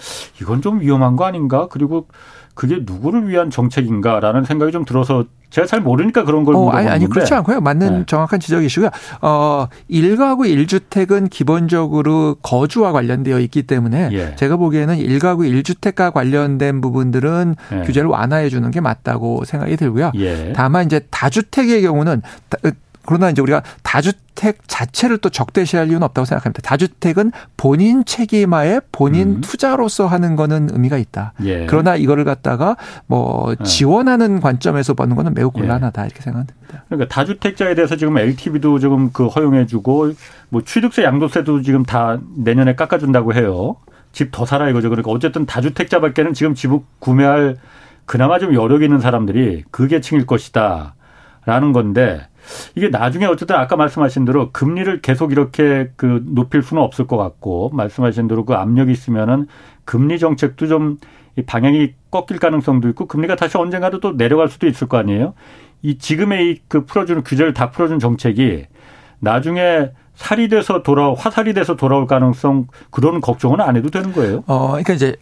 [0.41, 1.67] 이건 좀 위험한 거 아닌가?
[1.69, 2.07] 그리고
[2.53, 6.89] 그게 누구를 위한 정책인가라는 생각이 좀 들어서 제가 잘 모르니까 그런 걸 어, 물어보는 아니,
[6.89, 7.59] 아니 그렇지 않고요.
[7.59, 8.03] 맞는 네.
[8.07, 8.89] 정확한 지적이시고요.
[9.21, 14.35] 어, 1가구 1주택은 기본적으로 거주와 관련되어 있기 때문에 예.
[14.35, 17.81] 제가 보기에는 1가구 1주택과 관련된 부분들은 예.
[17.81, 20.13] 규제를 완화해 주는 게 맞다고 생각이 들고요.
[20.15, 20.53] 예.
[20.55, 22.21] 다만 이제 다주택의 경우는
[23.05, 26.61] 그러나 이제 우리가 다주택 자체를 또 적대시할 이유는 없다고 생각합니다.
[26.61, 29.41] 다주택은 본인 책임하에 본인 음.
[29.41, 31.33] 투자로서 하는 거는 의미가 있다.
[31.43, 31.65] 예.
[31.65, 33.63] 그러나 이거를 갖다가 뭐 예.
[33.63, 35.59] 지원하는 관점에서 보는 거는 매우 예.
[35.59, 36.05] 곤란하다 예.
[36.05, 36.55] 이렇게 생각합니다.
[36.87, 40.13] 그러니까 다주택자에 대해서 지금 LTV도 지금 그 허용해주고
[40.49, 43.77] 뭐 취득세 양도세도 지금 다 내년에 깎아준다고 해요.
[44.13, 44.89] 집더 살아 이거죠.
[44.89, 47.57] 그러니까 어쨌든 다주택자밖에는 지금 집을 구매할
[48.05, 50.95] 그나마 좀 여력 있는 사람들이 그 계층일 것이다
[51.45, 52.27] 라는 건데
[52.75, 57.69] 이게 나중에 어쨌든 아까 말씀하신 대로 금리를 계속 이렇게 그 높일 수는 없을 것 같고
[57.73, 59.47] 말씀하신 대로 그 압력이 있으면은
[59.85, 60.97] 금리 정책도 좀
[61.45, 65.33] 방향이 꺾일 가능성도 있고 금리가 다시 언젠가도 또 내려갈 수도 있을 거 아니에요.
[65.81, 68.65] 이 지금의 이 그 풀어주는 규제를 다 풀어준 정책이
[69.19, 74.43] 나중에 살이 돼서 돌아 화살이 돼서 돌아올 가능성 그런 걱정은 안 해도 되는 거예요.
[74.45, 75.15] 어, 그러니까 이제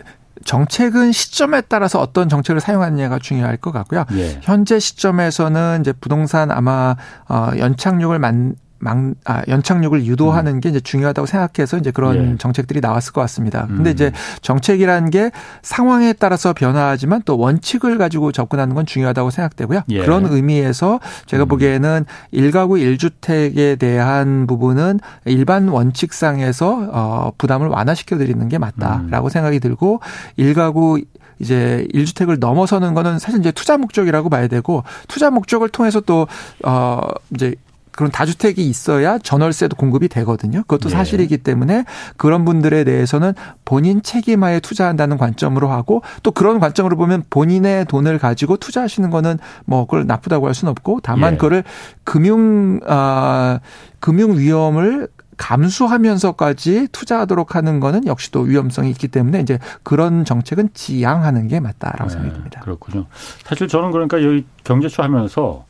[0.46, 4.06] 정책은 시점에 따라서 어떤 정책을 사용하느냐가 중요할 것 같고요.
[4.14, 4.40] 예.
[4.42, 6.96] 현재 시점에서는 이제 부동산 아마
[7.28, 10.60] 어 연착륙을 만 막, 아, 연착륙을 유도하는 음.
[10.60, 12.38] 게 이제 중요하다고 생각해서 이제 그런 예.
[12.38, 13.68] 정책들이 나왔을 것 같습니다.
[13.68, 13.94] 근데 음.
[13.94, 14.12] 이제
[14.42, 19.82] 정책이라는 게 상황에 따라서 변화하지만 또 원칙을 가지고 접근하는 건 중요하다고 생각되고요.
[19.90, 20.02] 예.
[20.02, 21.48] 그런 의미에서 제가 음.
[21.48, 29.30] 보기에는 일가구 일주택에 대한 부분은 일반 원칙상에서 어, 부담을 완화시켜 드리는 게 맞다라고 음.
[29.30, 30.00] 생각이 들고
[30.38, 31.02] 일가구
[31.40, 36.28] 이제 1주택을 넘어서는 거는 사실 이제 투자 목적이라고 봐야 되고 투자 목적을 통해서 또
[36.64, 37.02] 어
[37.34, 37.56] 이제
[38.00, 40.62] 그런 다주택이 있어야 전월세도 공급이 되거든요.
[40.62, 40.96] 그것도 네.
[40.96, 41.84] 사실이기 때문에
[42.16, 43.34] 그런 분들에 대해서는
[43.66, 49.84] 본인 책임하에 투자한다는 관점으로 하고 또 그런 관점으로 보면 본인의 돈을 가지고 투자하시는 거는 뭐
[49.84, 51.36] 그걸 나쁘다고 할 수는 없고 다만 예.
[51.36, 51.66] 그거를
[52.06, 53.60] 금융 아
[54.00, 61.50] 금융 위험을 감수하면서까지 투자하도록 하는 거는 역시 또 위험성이 있기 때문에 이제 그런 정책은 지양하는
[61.50, 62.62] 게 맞다라고 네, 생각이 듭니다.
[62.62, 63.08] 그렇군요.
[63.44, 65.66] 사실 저는 그러니까 여기 경제쇼 하면서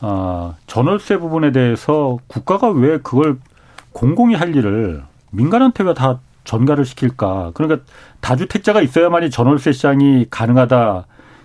[0.00, 3.38] 아, 전월세 부분에 대해서 국가가 왜 그걸
[3.92, 7.50] 공공이 할 일을 민간한테 왜 다 전가를 시킬까?
[7.54, 7.84] 그러니까
[8.20, 11.04] 다주택자가 있어야만이 전월세 시장이 가능하다.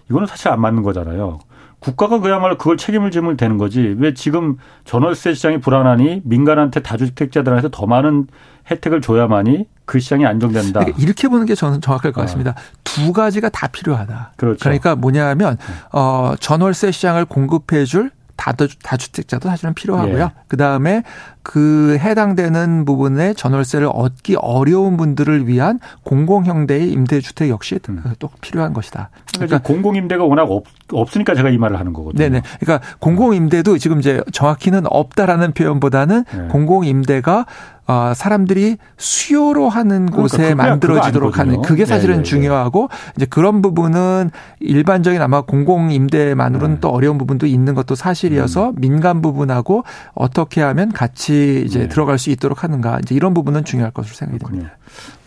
[0.10, 1.40] 이거는 사실 안 맞는 거잖아요.
[1.80, 3.96] 국가가 그야말로 그걸 책임을 지면 되는 거지.
[4.00, 8.28] 왜 지금 전월세 시장이 불안하니 민간한테 다주택자들한테 더 많은
[8.72, 10.80] 혜택을 줘야만이 그 시장이 안정된다.
[10.80, 12.52] 그러니까 이렇게 보는 게 저는 정확할 것 같습니다.
[12.52, 12.56] 어.
[12.86, 14.32] 두 가지가 다 필요하다.
[14.38, 14.60] 그렇죠.
[14.62, 15.58] 그러니까 뭐냐면
[15.92, 20.24] 어 전월세 시장을 공급해 줄 다주택자도 사실은 필요하고요.
[20.24, 20.30] 예.
[20.48, 21.04] 그 다음에
[21.44, 28.02] 그 해당되는 부분에 전월세를 얻기 어려운 분들을 위한 공공형태의 임대주택 역시 음.
[28.20, 29.10] 또 필요한 것이다.
[29.34, 32.18] 그러니까 공공임대가 워낙 없, 없으니까 제가 이 말을 하는 거거든요.
[32.18, 32.42] 네네.
[32.60, 36.48] 그러니까 공공임대도 지금 이제 정확히는 없다라는 표현보다는 네.
[36.48, 37.46] 공공임대가
[37.86, 43.26] 어, 사람들이 수요로 하는 그러니까 곳에 그러니까 만들어지도록 하는 그게 사실은 네, 네, 중요하고 이제
[43.26, 46.80] 그런 부분은 일반적인 아마 공공 임대만으로는 네.
[46.80, 48.76] 또 어려운 부분도 있는 것도 사실이어서 음.
[48.78, 51.88] 민간 부분하고 어떻게 하면 같이 이제 네.
[51.90, 54.78] 들어갈 수 있도록 하는가 이제 이런 부분은 중요할 것으로 생각이 됩니다.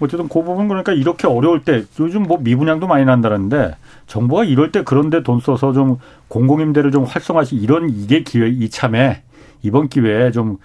[0.01, 4.83] 어쨌든 그 부분 그러니까 이렇게 어려울 때 요즘 뭐 미분양도 많이 난다는데 정부가 이럴 때
[4.83, 9.23] 그런데 돈 써서 좀 공공임대를 좀 활성화시 이런 이게 기회 이참에
[9.63, 10.59] 이번 기회에 좀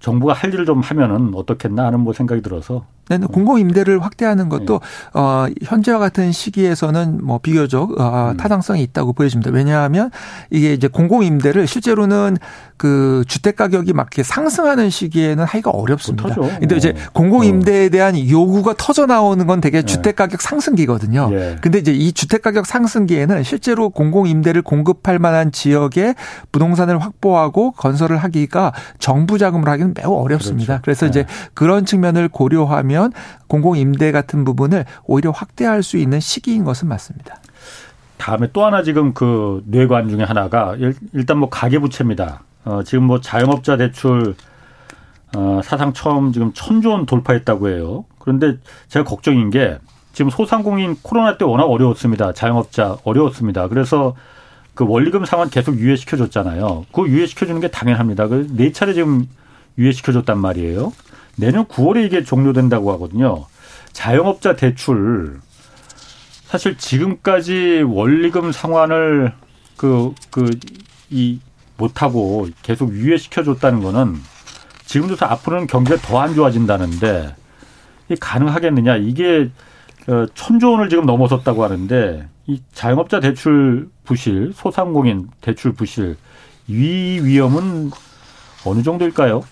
[0.00, 4.80] 정부가 할 일을 좀 하면은 어떻겠나 하는 뭐 생각이 들어서 네, 공공 임대를 확대하는 것도
[4.80, 5.20] 네.
[5.20, 8.36] 어 현재와 같은 시기에서는 뭐 비교적 어, 음.
[8.36, 9.50] 타당성이 있다고 보여집니다.
[9.50, 10.10] 왜냐하면
[10.50, 12.38] 이게 이제 공공 임대를 실제로는
[12.84, 16.28] 그 주택 가격이 막 이렇게 상승하는 시기에는 하기가 어렵습니다.
[16.28, 16.58] 못하죠.
[16.60, 17.10] 근데 이제 어.
[17.14, 19.86] 공공 임대에 대한 요구가 터져 나오는 건 되게 네.
[19.86, 21.30] 주택 가격 상승기거든요.
[21.32, 21.56] 예.
[21.62, 26.14] 근데 이제 이 주택 가격 상승기에는 실제로 공공 임대를 공급할 만한 지역에
[26.52, 30.82] 부동산을 확보하고 건설을 하기가 정부 자금으로 하기는 매우 어렵습니다.
[30.82, 30.82] 그렇죠.
[30.82, 31.08] 그래서 네.
[31.08, 33.12] 이제 그런 측면을 고려하면
[33.46, 37.36] 공공 임대 같은 부분을 오히려 확대할 수 있는 시기인 것은 맞습니다.
[38.18, 40.76] 다음에 또 하나 지금 그 뇌관 중에 하나가
[41.14, 42.42] 일단 뭐 가계부채입니다.
[42.64, 44.34] 어, 지금 뭐 자영업자 대출
[45.36, 48.04] 어, 사상 처음 지금 천조 원 돌파했다고 해요.
[48.18, 48.58] 그런데
[48.88, 49.78] 제가 걱정인 게
[50.12, 52.32] 지금 소상공인 코로나 때 워낙 어려웠습니다.
[52.32, 53.68] 자영업자 어려웠습니다.
[53.68, 54.14] 그래서
[54.74, 56.86] 그 원리금 상환 계속 유예시켜 줬잖아요.
[56.92, 58.28] 그 유예시켜 주는 게 당연합니다.
[58.28, 59.28] 그 네 차례 지금
[59.78, 60.92] 유예시켜 줬단 말이에요.
[61.36, 63.46] 내년 9월에 이게 종료된다고 하거든요.
[63.92, 65.40] 자영업자 대출
[66.46, 69.32] 사실 지금까지 원리금 상환을
[69.76, 70.48] 그 그
[71.10, 71.38] 이
[71.76, 74.16] 못하고 계속 유예시켜 줬다는 거는
[74.86, 77.34] 지금부터 앞으로는 경기가 더 안 좋아진다는데
[78.10, 78.96] 이 가능하겠느냐?
[78.96, 79.50] 이게
[80.08, 86.16] 어, 천조 원을 지금 넘어섰다고 하는데 이 자영업자 대출 부실 소상공인 대출 부실
[86.68, 87.90] 위 위험은
[88.64, 89.42] 어느 정도일까요?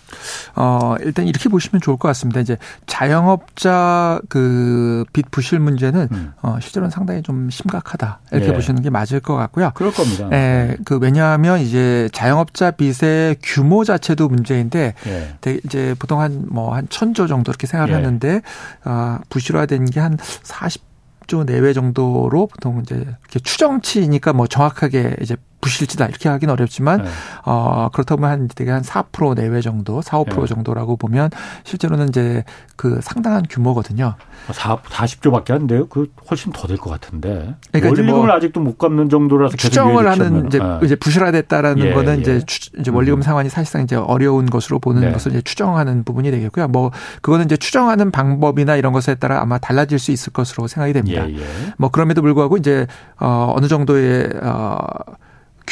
[0.57, 2.41] 어, 일단 이렇게 보시면 좋을 것 같습니다.
[2.41, 2.57] 이제
[2.87, 6.33] 자영업자 그 빚 부실 문제는 음.
[6.43, 8.21] 어, 실제로는 상당히 좀 심각하다.
[8.33, 8.53] 이렇게 예.
[8.53, 9.71] 보시는 게 맞을 것 같고요.
[9.75, 10.29] 그럴 겁니다.
[10.33, 15.59] 예, 그 왜냐하면 이제 자영업자 빚의 규모 자체도 문제인데 예.
[15.65, 17.97] 이제 보통 한 뭐한 천조 정도 이렇게 생각을 예.
[17.97, 18.43] 하는데
[18.85, 26.29] 아, 부실화된 게한 40조 내외 정도로 보통 이제 이렇게 추정치니까 뭐 정확하게 이제 부실지다 이렇게
[26.29, 27.09] 하기는 어렵지만 네.
[27.47, 30.47] 어 그렇다 보면 한 되게 한 4% 내외 정도, 4, 5% 네.
[30.47, 31.31] 정도라고 보면
[31.65, 32.45] 실제로는 이제
[32.77, 34.17] 그 상당한 규모거든요.
[34.51, 35.87] 4, 40조밖에 안 돼요.
[35.89, 37.55] 그 훨씬 더 될 것 같은데.
[37.71, 40.65] 그러니까 원리금을 뭐 아직도 못 갚는 정도라서 추정을 하는 이제, 네.
[40.83, 42.21] 이제 부실화됐다라는 예, 거는 예.
[42.21, 43.23] 이제 추, 이제 원리금 음.
[43.23, 45.13] 상환이 사실상 이제 어려운 것으로 보는 네.
[45.13, 46.67] 것을 이제 추정하는 부분이 되겠고요.
[46.69, 46.91] 뭐
[47.23, 51.29] 그거는 이제 추정하는 방법이나 이런 것에 따라 아마 달라질 수 있을 것으로 생각이 됩니다.
[51.31, 51.45] 예, 예.
[51.79, 52.89] 뭐 그럼에도 불구하고 이제
[53.21, 54.77] 어 어느 정도의 어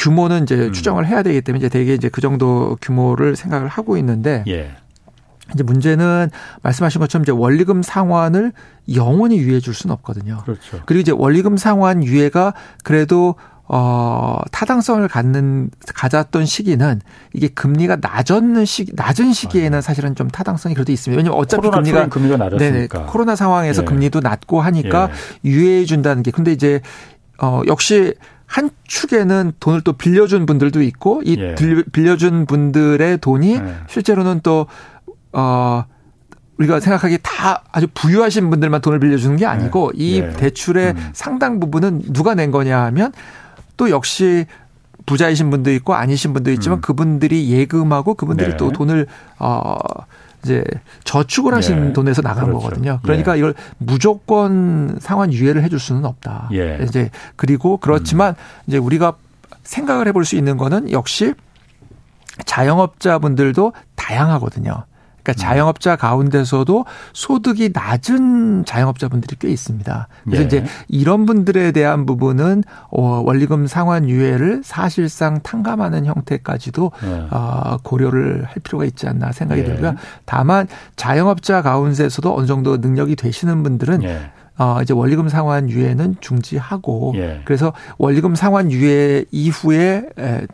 [0.01, 0.73] 규모는 이제 음.
[0.73, 4.71] 추정을 해야 되기 때문에 이제 대개 이제 그 정도 규모를 생각을 하고 있는데 예.
[5.53, 6.31] 이제 문제는
[6.63, 8.51] 말씀하신 것처럼 이제 원리금 상환을
[8.95, 10.39] 영원히 유예해 줄 수는 없거든요.
[10.43, 10.81] 그렇죠.
[10.85, 13.35] 그리고 이제 원리금 상환 유예가 그래도
[13.73, 16.99] 어, 타당성을 갖는, 가졌던 시기는
[17.33, 21.17] 이게 금리가 낮은 시기, 낮은 시기에는 사실은 좀 타당성이 그래도 있습니다.
[21.17, 22.97] 왜냐면 어차피 금리가, 금리가 낮았으니까.
[22.97, 23.85] 네네, 코로나 상황에서 예.
[23.85, 25.09] 금리도 낮고 하니까
[25.45, 25.49] 예.
[25.49, 26.81] 유예해 준다는 게 근데 이제
[27.41, 28.13] 어, 역시
[28.51, 31.55] 한 축에는 돈을 또 빌려준 분들도 있고 이 예.
[31.93, 33.75] 빌려준 분들의 돈이 예.
[33.87, 34.67] 실제로는 또
[35.31, 35.85] 어.
[36.57, 40.03] 우리가 생각하기에 다 아주 부유하신 분들만 돈을 빌려주는 게 아니고 예.
[40.03, 40.29] 이 예.
[40.31, 41.09] 대출의 음.
[41.13, 43.13] 상당 부분은 누가 낸 거냐 하면
[43.77, 44.45] 또 역시
[45.07, 46.81] 부자이신 분도 있고 아니신 분도 있지만 음.
[46.81, 48.57] 그분들이 예금하고 그분들이 네.
[48.57, 49.07] 또 돈을
[49.39, 49.77] 어
[50.43, 50.63] 이제
[51.03, 51.93] 저축을 하신 예.
[51.93, 52.59] 돈에서 나간 그렇죠.
[52.59, 52.99] 거거든요.
[53.03, 53.39] 그러니까 예.
[53.39, 56.49] 이걸 무조건 상환 유예를 해줄 수는 없다.
[56.53, 56.79] 예.
[56.83, 58.63] 이제 그리고 그렇지만 음.
[58.67, 59.13] 이제 우리가
[59.63, 61.33] 생각을 해볼 수 있는 거는 역시
[62.45, 64.85] 자영업자분들도 다양하거든요.
[65.23, 65.35] 그러니까 음.
[65.35, 70.07] 자영업자 가운데서도 소득이 낮은 자영업자분들이 꽤 있습니다.
[70.23, 70.45] 그래서 예.
[70.45, 77.27] 이제 이런 분들에 대한 부분은 어, 원리금 상환 유예를 사실상 탕감하는 형태까지도 예.
[77.31, 79.65] 어, 고려를 할 필요가 있지 않나 생각이 예.
[79.65, 79.95] 들고요.
[80.25, 84.31] 다만 자영업자 가운데서도 어느 정도 능력이 되시는 분들은 예.
[84.57, 87.41] 어 이제 원리금 상환 유예는 중지하고 예.
[87.45, 90.03] 그래서 원리금 상환 유예 이후에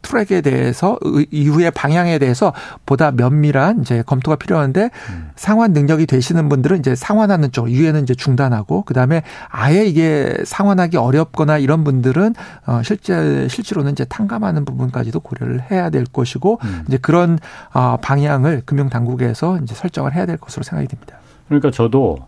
[0.02, 0.98] 트랙에 대해서
[1.32, 2.54] 이후의 방향에 대해서
[2.86, 5.32] 보다 면밀한 이제 검토가 필요한데 음.
[5.36, 11.58] 상환 능력이 되시는 분들은 이제 상환하는 쪽 유예는 이제 중단하고 그다음에 아예 이게 상환하기 어렵거나
[11.58, 12.36] 이런 분들은
[12.68, 16.84] 어 실제 실제로는 이제 탕감하는 부분까지도 고려를 해야 될 것이고 음.
[16.88, 17.40] 이제 그런
[17.74, 21.18] 어 방향을 금융 당국에서 이제 설정을 해야 될 것으로 생각이 됩니다.
[21.48, 22.20] 그러니까 저도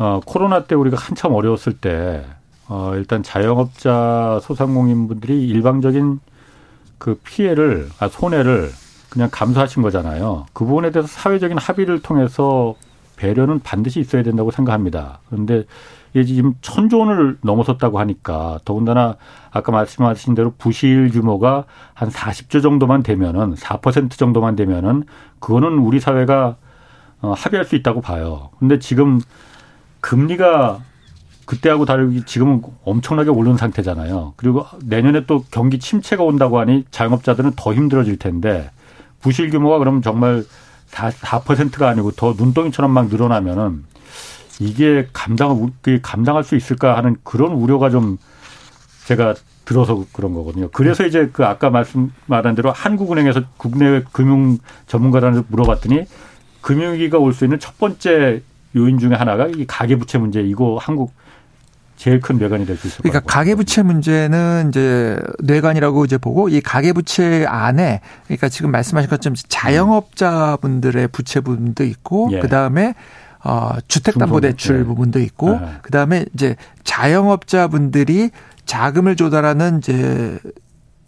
[0.00, 2.24] 어, 코로나 때 우리가 한참 어려웠을 때
[2.68, 6.20] 어, 일단 자영업자 소상공인분들이 일방적인
[6.98, 8.70] 그 피해를 아 손해를
[9.10, 10.46] 그냥 감수하신 거잖아요.
[10.52, 12.74] 그 부분에 대해서 사회적인 합의를 통해서
[13.16, 15.20] 배려는 반드시 있어야 된다고 생각합니다.
[15.28, 15.64] 그런데
[16.14, 19.16] 이게 지금 천조 원을 넘어섰다고 하니까 더군다나
[19.50, 25.04] 아까 말씀하신 대로 부실 규모가 한 40조 정도만 되면은 4% 정도만 되면은
[25.38, 26.56] 그거는 우리 사회가
[27.20, 28.50] 어, 합의할 수 있다고 봐요.
[28.58, 29.20] 근데 지금
[30.04, 30.82] 금리가
[31.46, 34.34] 그때하고 다르게 지금은 엄청나게 오른 상태잖아요.
[34.36, 38.70] 그리고 내년에 또 경기 침체가 온다고 하니 자영업자들은 더 힘들어질 텐데
[39.20, 40.44] 부실 규모가 그럼 정말
[40.88, 43.84] 4, 4%가 아니고 더 눈덩이처럼 막 늘어나면은
[44.60, 48.18] 이게 감당, 감당할 수 있을까 하는 그런 우려가 좀
[49.06, 49.34] 제가
[49.64, 50.68] 들어서 그런 거거든요.
[50.72, 56.04] 그래서 이제 그 아까 말씀 말한 대로 한국은행에서 국내 금융 전문가들한테 물어봤더니
[56.60, 58.42] 금융위기가 올 수 있는 첫 번째
[58.76, 61.12] 요인 중에 하나가 이 가계부채 문제 이거 한국
[61.96, 67.46] 제일 큰 뇌관이 될 수 있을 그러니까 가계부채 문제는 이제 뇌관이라고 이제 보고 이 가계부채
[67.48, 72.40] 안에 그러니까 지금 말씀하신 것처럼 자영업자분들의 부채분도 있고 예.
[72.40, 72.94] 그 다음에
[73.44, 74.84] 어 주택담보대출 예.
[74.84, 75.68] 부분도 있고 예.
[75.82, 78.30] 그 다음에 이제 자영업자분들이
[78.66, 80.38] 자금을 조달하는 이제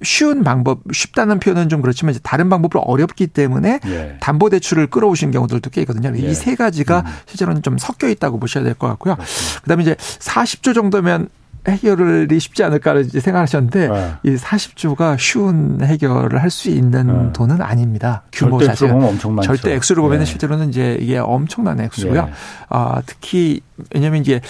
[0.03, 4.17] 쉬운 방법, 쉽다는 표현은 좀 그렇지만 이제 다른 방법으로 어렵기 때문에 예.
[4.21, 6.13] 담보 대출을 끌어오신 경우들도 꽤 있거든요.
[6.17, 6.19] 예.
[6.31, 7.13] 이세 가지가 음.
[7.27, 9.15] 실제로는 좀 섞여 있다고 보셔야 될 것 같고요.
[9.17, 9.61] 그렇습니다.
[9.63, 11.29] 그다음에 이제 40조 정도면
[11.67, 14.13] 해결이 쉽지 않을까 이제 생각하셨는데 네.
[14.23, 17.33] 이 40조가 쉬운 해결을 할 수 있는 네.
[17.33, 18.23] 돈은 아닙니다.
[18.33, 19.49] 규모 자체가 엄청 많죠.
[19.57, 20.25] 절대 액수로 보면 네.
[20.27, 22.27] 실제로는 이제 이게 엄청난 액수고요.
[22.27, 22.33] 네.
[22.69, 23.61] 아, 특히
[23.93, 24.41] 왜냐하면 이제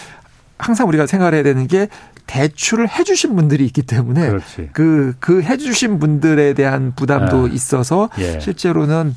[0.58, 1.88] 항상 우리가 생각해야 되는 게
[2.26, 4.30] 대출을 해주신 분들이 있기 때문에
[4.72, 7.54] 그그 그 해주신 분들에 대한 부담도 네.
[7.54, 8.40] 있어서 예.
[8.40, 9.14] 실제로는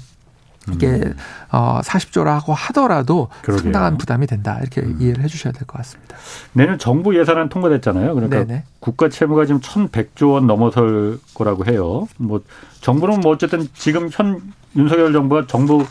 [0.71, 1.15] 이게 음.
[1.51, 3.63] 어 40조라고 하더라도 그러게요.
[3.63, 4.97] 상당한 부담이 된다 이렇게 음.
[4.99, 6.15] 이해를 해주셔야 될 것 같습니다.
[6.53, 8.13] 내년 정부 예산안 통과됐잖아요.
[8.13, 8.63] 그러니까 네네.
[8.79, 12.07] 국가 채무가 지금 1,100조 원 넘어설 거라고 해요.
[12.17, 12.41] 뭐
[12.81, 14.39] 정부는 뭐 어쨌든 지금 현
[14.75, 15.85] 윤석열 정부가 정부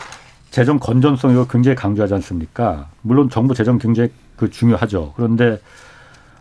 [0.53, 2.89] 재정 건전성 이거 굉장히 강조하지 않습니까?
[3.03, 5.15] 물론 정부 재정 굉장히 그 중요하죠.
[5.17, 5.61] 그런데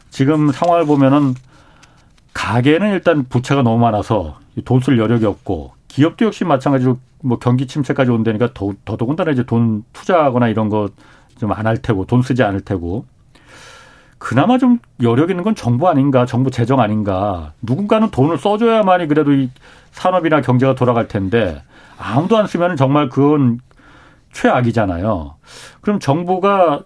[0.09, 1.33] 지금 상황을 보면은
[2.33, 8.11] 가게는 일단 부채가 너무 많아서 돈 쓸 여력이 없고 기업도 역시 마찬가지로 뭐 경기 침체까지
[8.11, 10.89] 온다니까 더, 더더군다나 이제 돈 투자하거나 이런 거
[11.39, 13.05] 좀 안 할 테고 돈 쓰지 않을 테고
[14.17, 19.51] 그나마 좀 여력 있는 건 정부 아닌가 정부 재정 아닌가 누군가는 돈을 써줘야만이 그래도 이
[19.91, 21.61] 산업이나 경제가 돌아갈 텐데
[21.99, 23.59] 아무도 안 쓰면 정말 그건
[24.33, 25.35] 최악이잖아요.
[25.81, 26.81] 그럼 정부가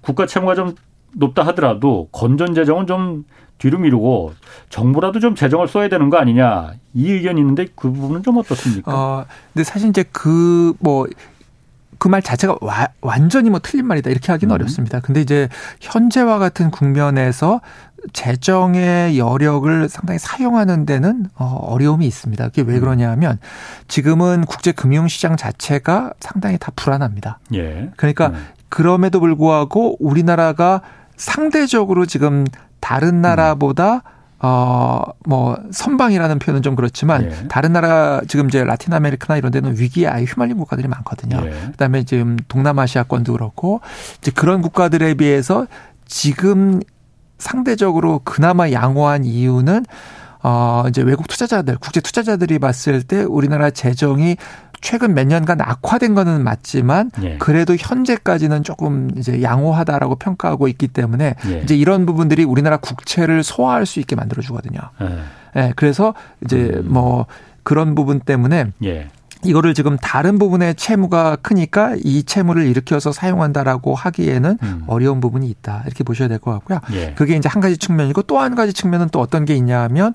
[0.00, 0.74] 국가 채무가 좀
[1.14, 3.24] 높다 하더라도 건전 재정은 좀
[3.58, 4.34] 뒤로 미루고
[4.68, 8.92] 정부라도 좀 재정을 써야 되는 거 아니냐 이 의견이 있는데 그 부분은 좀 어떻습니까?
[8.94, 11.06] 어, 근데 사실 이제 그 뭐
[11.98, 14.54] 그 말 자체가 와, 완전히 뭐 틀린 말이다 이렇게 하기는 음.
[14.54, 15.00] 어렵습니다.
[15.00, 15.48] 근데 이제
[15.80, 17.60] 현재와 같은 국면에서
[18.12, 22.44] 재정의 여력을 상당히 사용하는 데는 어, 어려움이 있습니다.
[22.50, 22.80] 그게 왜 음.
[22.80, 23.38] 그러냐면
[23.88, 27.40] 지금은 국제 금융 시장 자체가 상당히 다 불안합니다.
[27.54, 27.90] 예.
[27.96, 28.46] 그러니까 음.
[28.68, 30.82] 그럼에도 불구하고 우리나라가
[31.16, 32.44] 상대적으로 지금
[32.80, 34.02] 다른 나라보다
[34.40, 37.48] 어, 뭐, 선방이라는 표현은 좀 그렇지만, 예.
[37.48, 41.42] 다른 나라, 지금 이제 라틴 아메리카나 이런 데는 위기에 아예 휘말린 국가들이 많거든요.
[41.44, 41.50] 예.
[41.50, 43.80] 그 다음에 지금 동남아시아권도 그렇고,
[44.18, 45.66] 이제 그런 국가들에 비해서
[46.06, 46.80] 지금
[47.38, 49.84] 상대적으로 그나마 양호한 이유는,
[50.42, 54.36] 어, 이제 외국 투자자들, 국제 투자자들이 봤을 때 우리나라 재정이
[54.80, 57.36] 최근 몇 년간 악화된 거는 맞지만 예.
[57.38, 61.60] 그래도 현재까지는 조금 이제 양호하다라고 평가하고 있기 때문에 예.
[61.62, 64.78] 이제 이런 부분들이 우리나라 국채를 소화할 수 있게 만들어 주거든요.
[65.02, 65.60] 예.
[65.60, 65.72] 예.
[65.74, 66.14] 그래서
[66.44, 66.92] 이제 음.
[66.92, 67.26] 뭐
[67.64, 69.08] 그런 부분 때문에 예.
[69.44, 74.82] 이거를 지금 다른 부분에 채무가 크니까 이 채무를 일으켜서 사용한다라고 하기에는 음.
[74.88, 75.82] 어려운 부분이 있다.
[75.86, 76.80] 이렇게 보셔야 될 것 같고요.
[76.92, 77.14] 예.
[77.16, 80.14] 그게 이제 한 가지 측면이고 또 한 가지 측면은 또 어떤 게 있냐면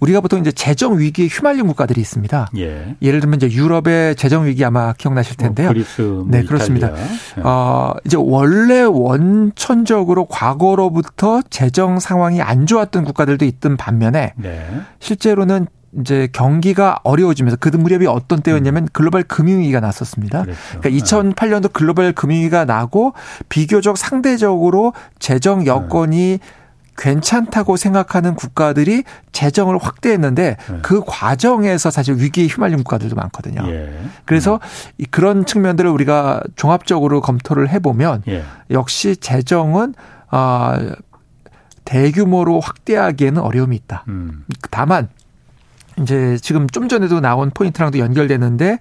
[0.00, 2.48] 우리가 보통 이제 재정 위기에 휘말린 국가들이 있습니다.
[2.56, 2.96] 예.
[3.00, 5.66] 를 들면 이제 유럽의 재정 위기 아마 기억나실 뭐 텐데요.
[5.68, 6.92] 뭐 그리스, 뭐 네, 그렇습니다.
[6.94, 7.40] 예.
[7.42, 14.66] 어, 이제 원래 원천적으로 과거로부터 재정 상황이 안 좋았던 국가들도 있던 반면에 네.
[15.00, 15.66] 실제로는
[16.00, 20.42] 이제 경기가 어려워지면서 그 무렵이 어떤 때였냐면 글로벌 금융위기가 났었습니다.
[20.42, 20.60] 그렇죠.
[20.80, 23.12] 그러니까 2008년도 글로벌 금융위기가 나고
[23.48, 26.46] 비교적 상대적으로 재정 여건이 네.
[26.96, 30.78] 괜찮다고 생각하는 국가들이 재정을 확대했는데 네.
[30.82, 33.62] 그 과정에서 사실 위기에 휘말린 국가들도 많거든요.
[33.66, 33.98] 예.
[34.24, 34.60] 그래서
[35.00, 35.04] 음.
[35.10, 38.44] 그런 측면들을 우리가 종합적으로 검토를 해보면 예.
[38.70, 39.94] 역시 재정은
[40.30, 40.78] 아
[41.84, 44.04] 대규모로 확대하기에는 어려움이 있다.
[44.08, 44.44] 음.
[44.70, 45.08] 다만
[46.00, 48.78] 이제 지금 좀 전에도 나온 포인트랑도 연결되는데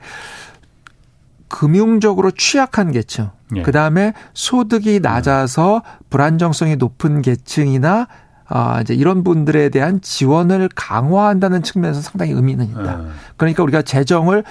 [1.48, 3.62] 금융적으로 취약한 계층, 예.
[3.62, 8.08] 그 다음에 소득이 낮아서 불안정성이 높은 계층이나
[8.48, 13.00] 아, 이제 이런 분들에 대한 지원을 강화한다는 측면에서 상당히 의미는 있다.
[13.00, 13.08] 예.
[13.38, 14.44] 그러니까 우리가 재정을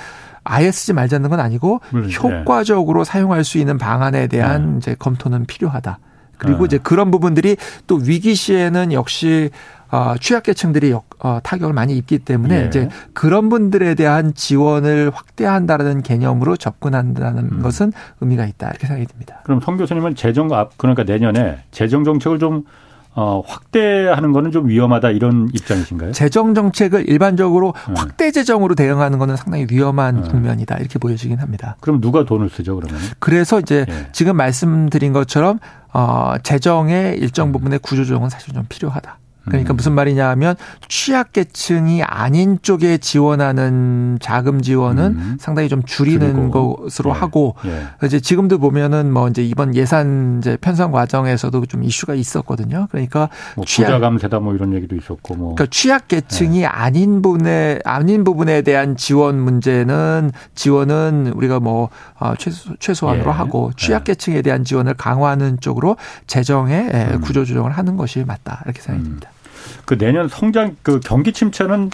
[0.43, 3.11] 아예 쓰지 말자는 건 아니고 물론, 효과적으로 네.
[3.11, 4.77] 사용할 수 있는 방안에 대한 네.
[4.79, 5.99] 이제 검토는 필요하다.
[6.39, 6.65] 그리고 네.
[6.65, 7.57] 이제 그런 부분들이
[7.87, 9.51] 또 위기 시에는 역시
[9.91, 12.67] 어, 취약계층들이 역, 어, 타격을 많이 입기 때문에 예.
[12.67, 17.63] 이제 그런 분들에 대한 지원을 확대한다는 개념으로 접근한다는 음.
[17.63, 19.41] 것은 의미가 있다 이렇게 생각이 듭니다.
[19.45, 22.65] 그럼 성 교수님은 재정 앞 그러니까 내년에 재정 정책을 좀
[23.13, 26.13] 어, 확대하는 거는 좀 위험하다 이런 입장이신가요?
[26.13, 27.95] 재정 정책을 일반적으로 네.
[27.97, 30.29] 확대 재정으로 대응하는 거는 상당히 위험한 네.
[30.29, 31.77] 국면이다 이렇게 보여지긴 합니다.
[31.81, 33.01] 그럼 누가 돈을 쓰죠 그러면?
[33.19, 34.09] 그래서 이제 네.
[34.13, 35.59] 지금 말씀드린 것처럼
[35.93, 37.53] 어, 재정의 일정 음.
[37.53, 39.19] 부분의 구조조정은 사실 좀 필요하다.
[39.45, 39.77] 그러니까 음.
[39.77, 40.57] 무슨 말이냐 하면
[40.89, 45.37] 취약계층이 아닌 쪽에 지원하는 자금 지원은 음.
[45.41, 46.77] 상당히 좀 줄이는 줄이고.
[46.77, 47.15] 것으로 예.
[47.15, 48.07] 하고 예.
[48.07, 52.89] 이제 지금도 보면은 뭐 이제 이번 예산 이제 편성 과정에서도 좀 이슈가 있었거든요.
[52.91, 56.67] 그러니까 뭐 취약 감세다 뭐 이런 얘기도 있었고 뭐 그러니까 취약계층이 예.
[56.67, 61.89] 아닌 부분에 아닌 부분에 대한 지원 문제는 지원은 우리가 뭐
[62.19, 63.35] 어, 최소 최소한으로 예.
[63.35, 67.21] 하고 취약계층에 대한 지원을 강화하는 쪽으로 재정의 음.
[67.21, 69.31] 구조 조정을 하는 것이 맞다 이렇게 생각됩니다.
[69.31, 69.40] 음.
[69.85, 71.91] 그 내년 성장 그 경기 침체는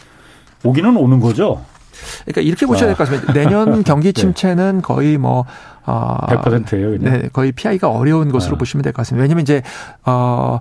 [0.65, 1.65] 오기는 오는 거죠.
[2.25, 3.33] 그러니까 이렇게 보셔야 될 것 같습니다.
[3.33, 4.21] 내년 경기 네.
[4.21, 5.45] 침체는 거의 뭐
[5.85, 6.91] 어, 100%예요.
[6.91, 7.01] 그냥.
[7.23, 8.59] 네, 거의 피하기가 어려운 것으로 아.
[8.59, 9.23] 보시면 될 것 같습니다.
[9.23, 9.63] 왜냐하면 이제
[10.05, 10.61] 어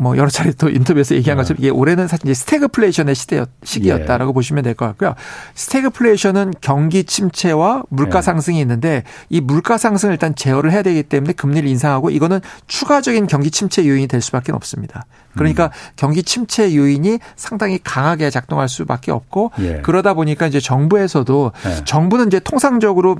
[0.00, 1.42] 뭐 여러 차례 또 인터뷰에서 얘기한 네.
[1.42, 4.32] 것처럼 이게 올해는 사실 이제 스태그플레이션의 시대였 시기였다라고 예.
[4.32, 5.14] 보시면 될 것 같고요.
[5.54, 8.22] 스태그플레이션은 경기 침체와 물가 예.
[8.22, 13.50] 상승이 있는데 이 물가 상승을 일단 제어를 해야 되기 때문에 금리를 인상하고 이거는 추가적인 경기
[13.50, 15.04] 침체 요인이 될 수밖에 없습니다.
[15.34, 15.70] 그러니까 음.
[15.96, 19.80] 경기 침체 요인이 상당히 강하게 작동할 수밖에 없고 예.
[19.82, 21.84] 그러다 보니까 이제 정부에서도 예.
[21.84, 23.16] 정부는 이제 통상적으로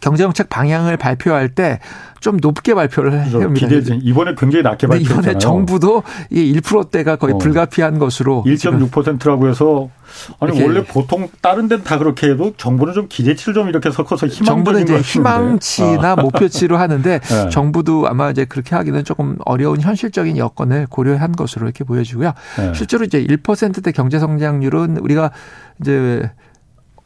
[0.00, 1.78] 경제정책 방향을 발표할 때
[2.20, 3.24] 좀 높게 발표를.
[3.54, 5.20] 기대 이번에 굉장히 낮게 발표했잖아요.
[5.20, 7.38] 이번에 정부도 이 1%대가 거의 어.
[7.38, 9.88] 불가피한 것으로 1.6%라고 해서
[10.40, 14.82] 아니 원래 보통 다른 데는 다 그렇게 해도 정부는 좀 기대치를 좀 이렇게 섞어서 정부는
[14.82, 16.16] 이제 희망치나 아.
[16.20, 17.48] 목표치로 하는데 네.
[17.50, 22.32] 정부도 아마 이제 그렇게 하기는 조금 어려운 현실적인 여건을 고려한 것으로 이렇게 보여지고요.
[22.56, 22.74] 네.
[22.74, 25.30] 실제로 이제 1%대 경제 성장률은 우리가
[25.80, 26.28] 이제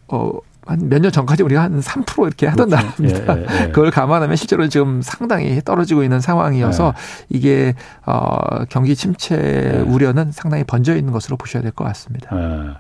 [0.09, 0.31] 어
[0.67, 2.87] 한 몇 년 전까지 우리가 한 3% 이렇게 하던 그렇죠.
[2.87, 3.39] 나라입니다.
[3.39, 3.69] 예, 예, 예.
[3.73, 7.27] 그걸 감안하면 실제로 지금 상당히 떨어지고 있는 상황이어서 예.
[7.37, 7.75] 이게
[8.07, 9.81] 어 경기 침체 예.
[9.81, 12.29] 우려는 상당히 번져 있는 것으로 보셔야 될 것 같습니다.
[12.37, 12.71] 예.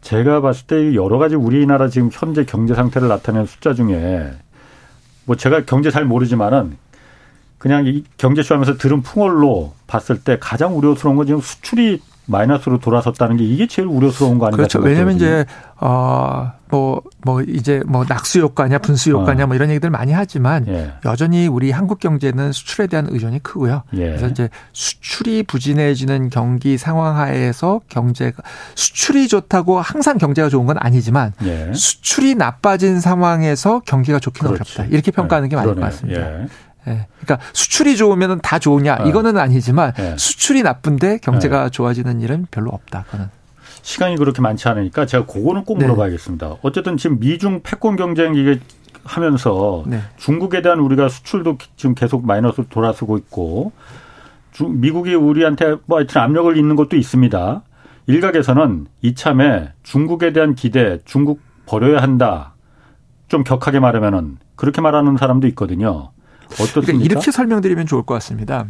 [0.00, 4.30] 제가 봤을 때 여러 가지 우리나라 지금 현재 경제 상태를 나타내는 숫자 중에
[5.24, 6.76] 뭐 제가 경제 잘 모르지만은
[7.58, 13.38] 그냥 이 경제쇼 하면서 들은 풍월로 봤을 때 가장 우려스러운 건 지금 수출이 마이너스로 돌아섰다는
[13.38, 14.80] 게 이게 제일 우려스러운 거 아닌가 그렇죠.
[14.80, 19.46] 왜냐하면 이제 어뭐뭐 뭐 이제 뭐 낙수 효과냐 분수 효과냐 어.
[19.46, 20.92] 뭐 이런 얘기들 많이 하지만 예.
[21.06, 23.82] 여전히 우리 한국 경제는 수출에 대한 의존이 크고요.
[23.94, 24.08] 예.
[24.08, 28.42] 그래서 이제 수출이 부진해지는 경기 상황 하에서 경제가
[28.74, 31.72] 수출이 좋다고 항상 경제가 좋은 건 아니지만 예.
[31.72, 34.80] 수출이 나빠진 상황에서 경기가 좋기는 그렇지.
[34.80, 34.92] 어렵다.
[34.94, 36.20] 이렇게 평가하는 게 맞을 것 같습니다.
[36.88, 36.92] 예.
[36.92, 37.06] 예.
[37.20, 39.06] 그러니까 수출이 좋으면 다 좋으냐 어.
[39.06, 40.14] 이거는 아니지만 예.
[40.16, 41.70] 수출이 나쁜데 경제가 예.
[41.70, 43.04] 좋아지는 일은 별로 없다.
[43.10, 43.28] 그는
[43.82, 45.86] 시간이 그렇게 많지 않으니까 제가 그거는 꼭 네.
[45.86, 46.56] 물어봐야겠습니다.
[46.62, 48.60] 어쨌든 지금 미중 패권 경쟁 이게
[49.04, 50.00] 하면서 네.
[50.16, 53.72] 중국에 대한 우리가 수출도 지금 계속 마이너스로 돌아서고 있고
[54.52, 57.62] 중, 미국이 우리한테 뭐 하여튼 압력을 있는 것도 있습니다.
[58.06, 62.54] 일각에서는 이참에 중국에 대한 기대, 중국 버려야 한다.
[63.28, 66.10] 좀 격하게 말하면은 그렇게 말하는 사람도 있거든요.
[66.52, 66.80] 어떻습니까?
[66.80, 68.66] 그러니까 이렇게 설명드리면 좋을 것 같습니다.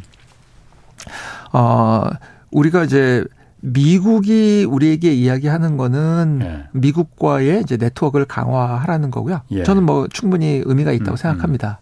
[1.53, 2.05] 어,
[2.51, 3.25] 우리가 이제
[3.61, 6.65] 미국이 우리에게 이야기하는 거는 예.
[6.73, 9.41] 미국과의 이제 네트워크를 강화하라는 거고요.
[9.51, 9.65] 예.
[9.65, 11.17] 저는 뭐 충분히 의미가 있다고 음, 음.
[11.17, 11.81] 생각합니다.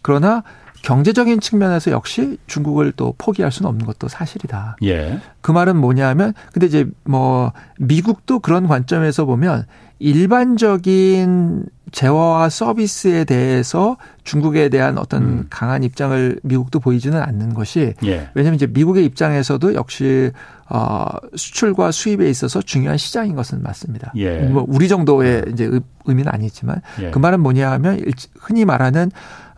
[0.00, 0.42] 그러나
[0.82, 4.76] 경제적인 측면에서 역시 중국을 또 포기할 수는 없는 것도 사실이다.
[4.84, 5.20] 예.
[5.40, 9.66] 그 말은 뭐냐면 근데 이제 뭐 미국도 그런 관점에서 보면
[9.98, 15.46] 일반적인 재화와 서비스에 대해서 중국에 대한 어떤 음.
[15.50, 18.28] 강한 입장을 미국도 보이지는 않는 것이 예.
[18.34, 20.30] 왜냐하면 이제 미국의 입장에서도 역시
[20.68, 24.12] 어 수출과 수입에 있어서 중요한 시장인 것은 맞습니다.
[24.16, 24.40] 예.
[24.40, 25.50] 뭐 우리 정도의 예.
[25.50, 25.70] 이제
[26.04, 27.10] 의미는 아니지만 예.
[27.10, 28.02] 그 말은 뭐냐하면
[28.38, 29.10] 흔히 말하는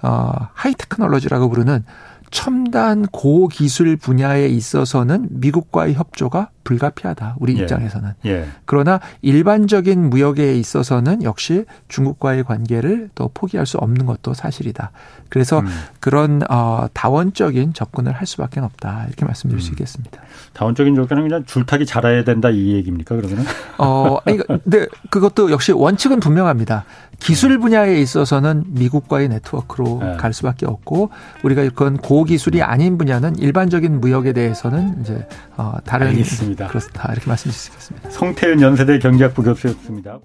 [0.03, 1.85] 어 high technology라고 부르는
[2.31, 7.37] 첨단 고기술 분야에 있어서는 미국과의 협조가 불가피하다.
[7.39, 7.63] 우리 예.
[7.63, 8.13] 입장에서는.
[8.27, 8.47] 예.
[8.65, 14.91] 그러나 일반적인 무역에 있어서는 역시 중국과의 관계를 또 포기할 수 없는 것도 사실이다.
[15.29, 15.67] 그래서 음.
[16.01, 19.05] 그런 어 다원적인 접근을 할 수밖에 없다.
[19.07, 19.65] 이렇게 말씀드릴 음.
[19.65, 20.21] 수 있겠습니다.
[20.53, 23.17] 다원적인 접근은 그냥 줄타기 잘해야 된다 이 얘기입니까?
[23.17, 23.45] 그러면은?
[23.79, 26.85] 어, 아니 근데 그것도 역시 원칙은 분명합니다.
[27.21, 27.61] 기술 음.
[27.61, 30.17] 분야에 있어서는 미국과의 네트워크로 네.
[30.17, 31.11] 갈 수밖에 없고
[31.45, 36.50] 우리가 그건 고기술이 아닌 분야는 일반적인 무역에 대해서는 이제 어 다른 알겠습니다.
[36.69, 38.11] 그렇다 이렇게 말씀드릴 수 있겠습니다.
[38.11, 40.19] 성태은 연세대 경제학부 교수였습니다.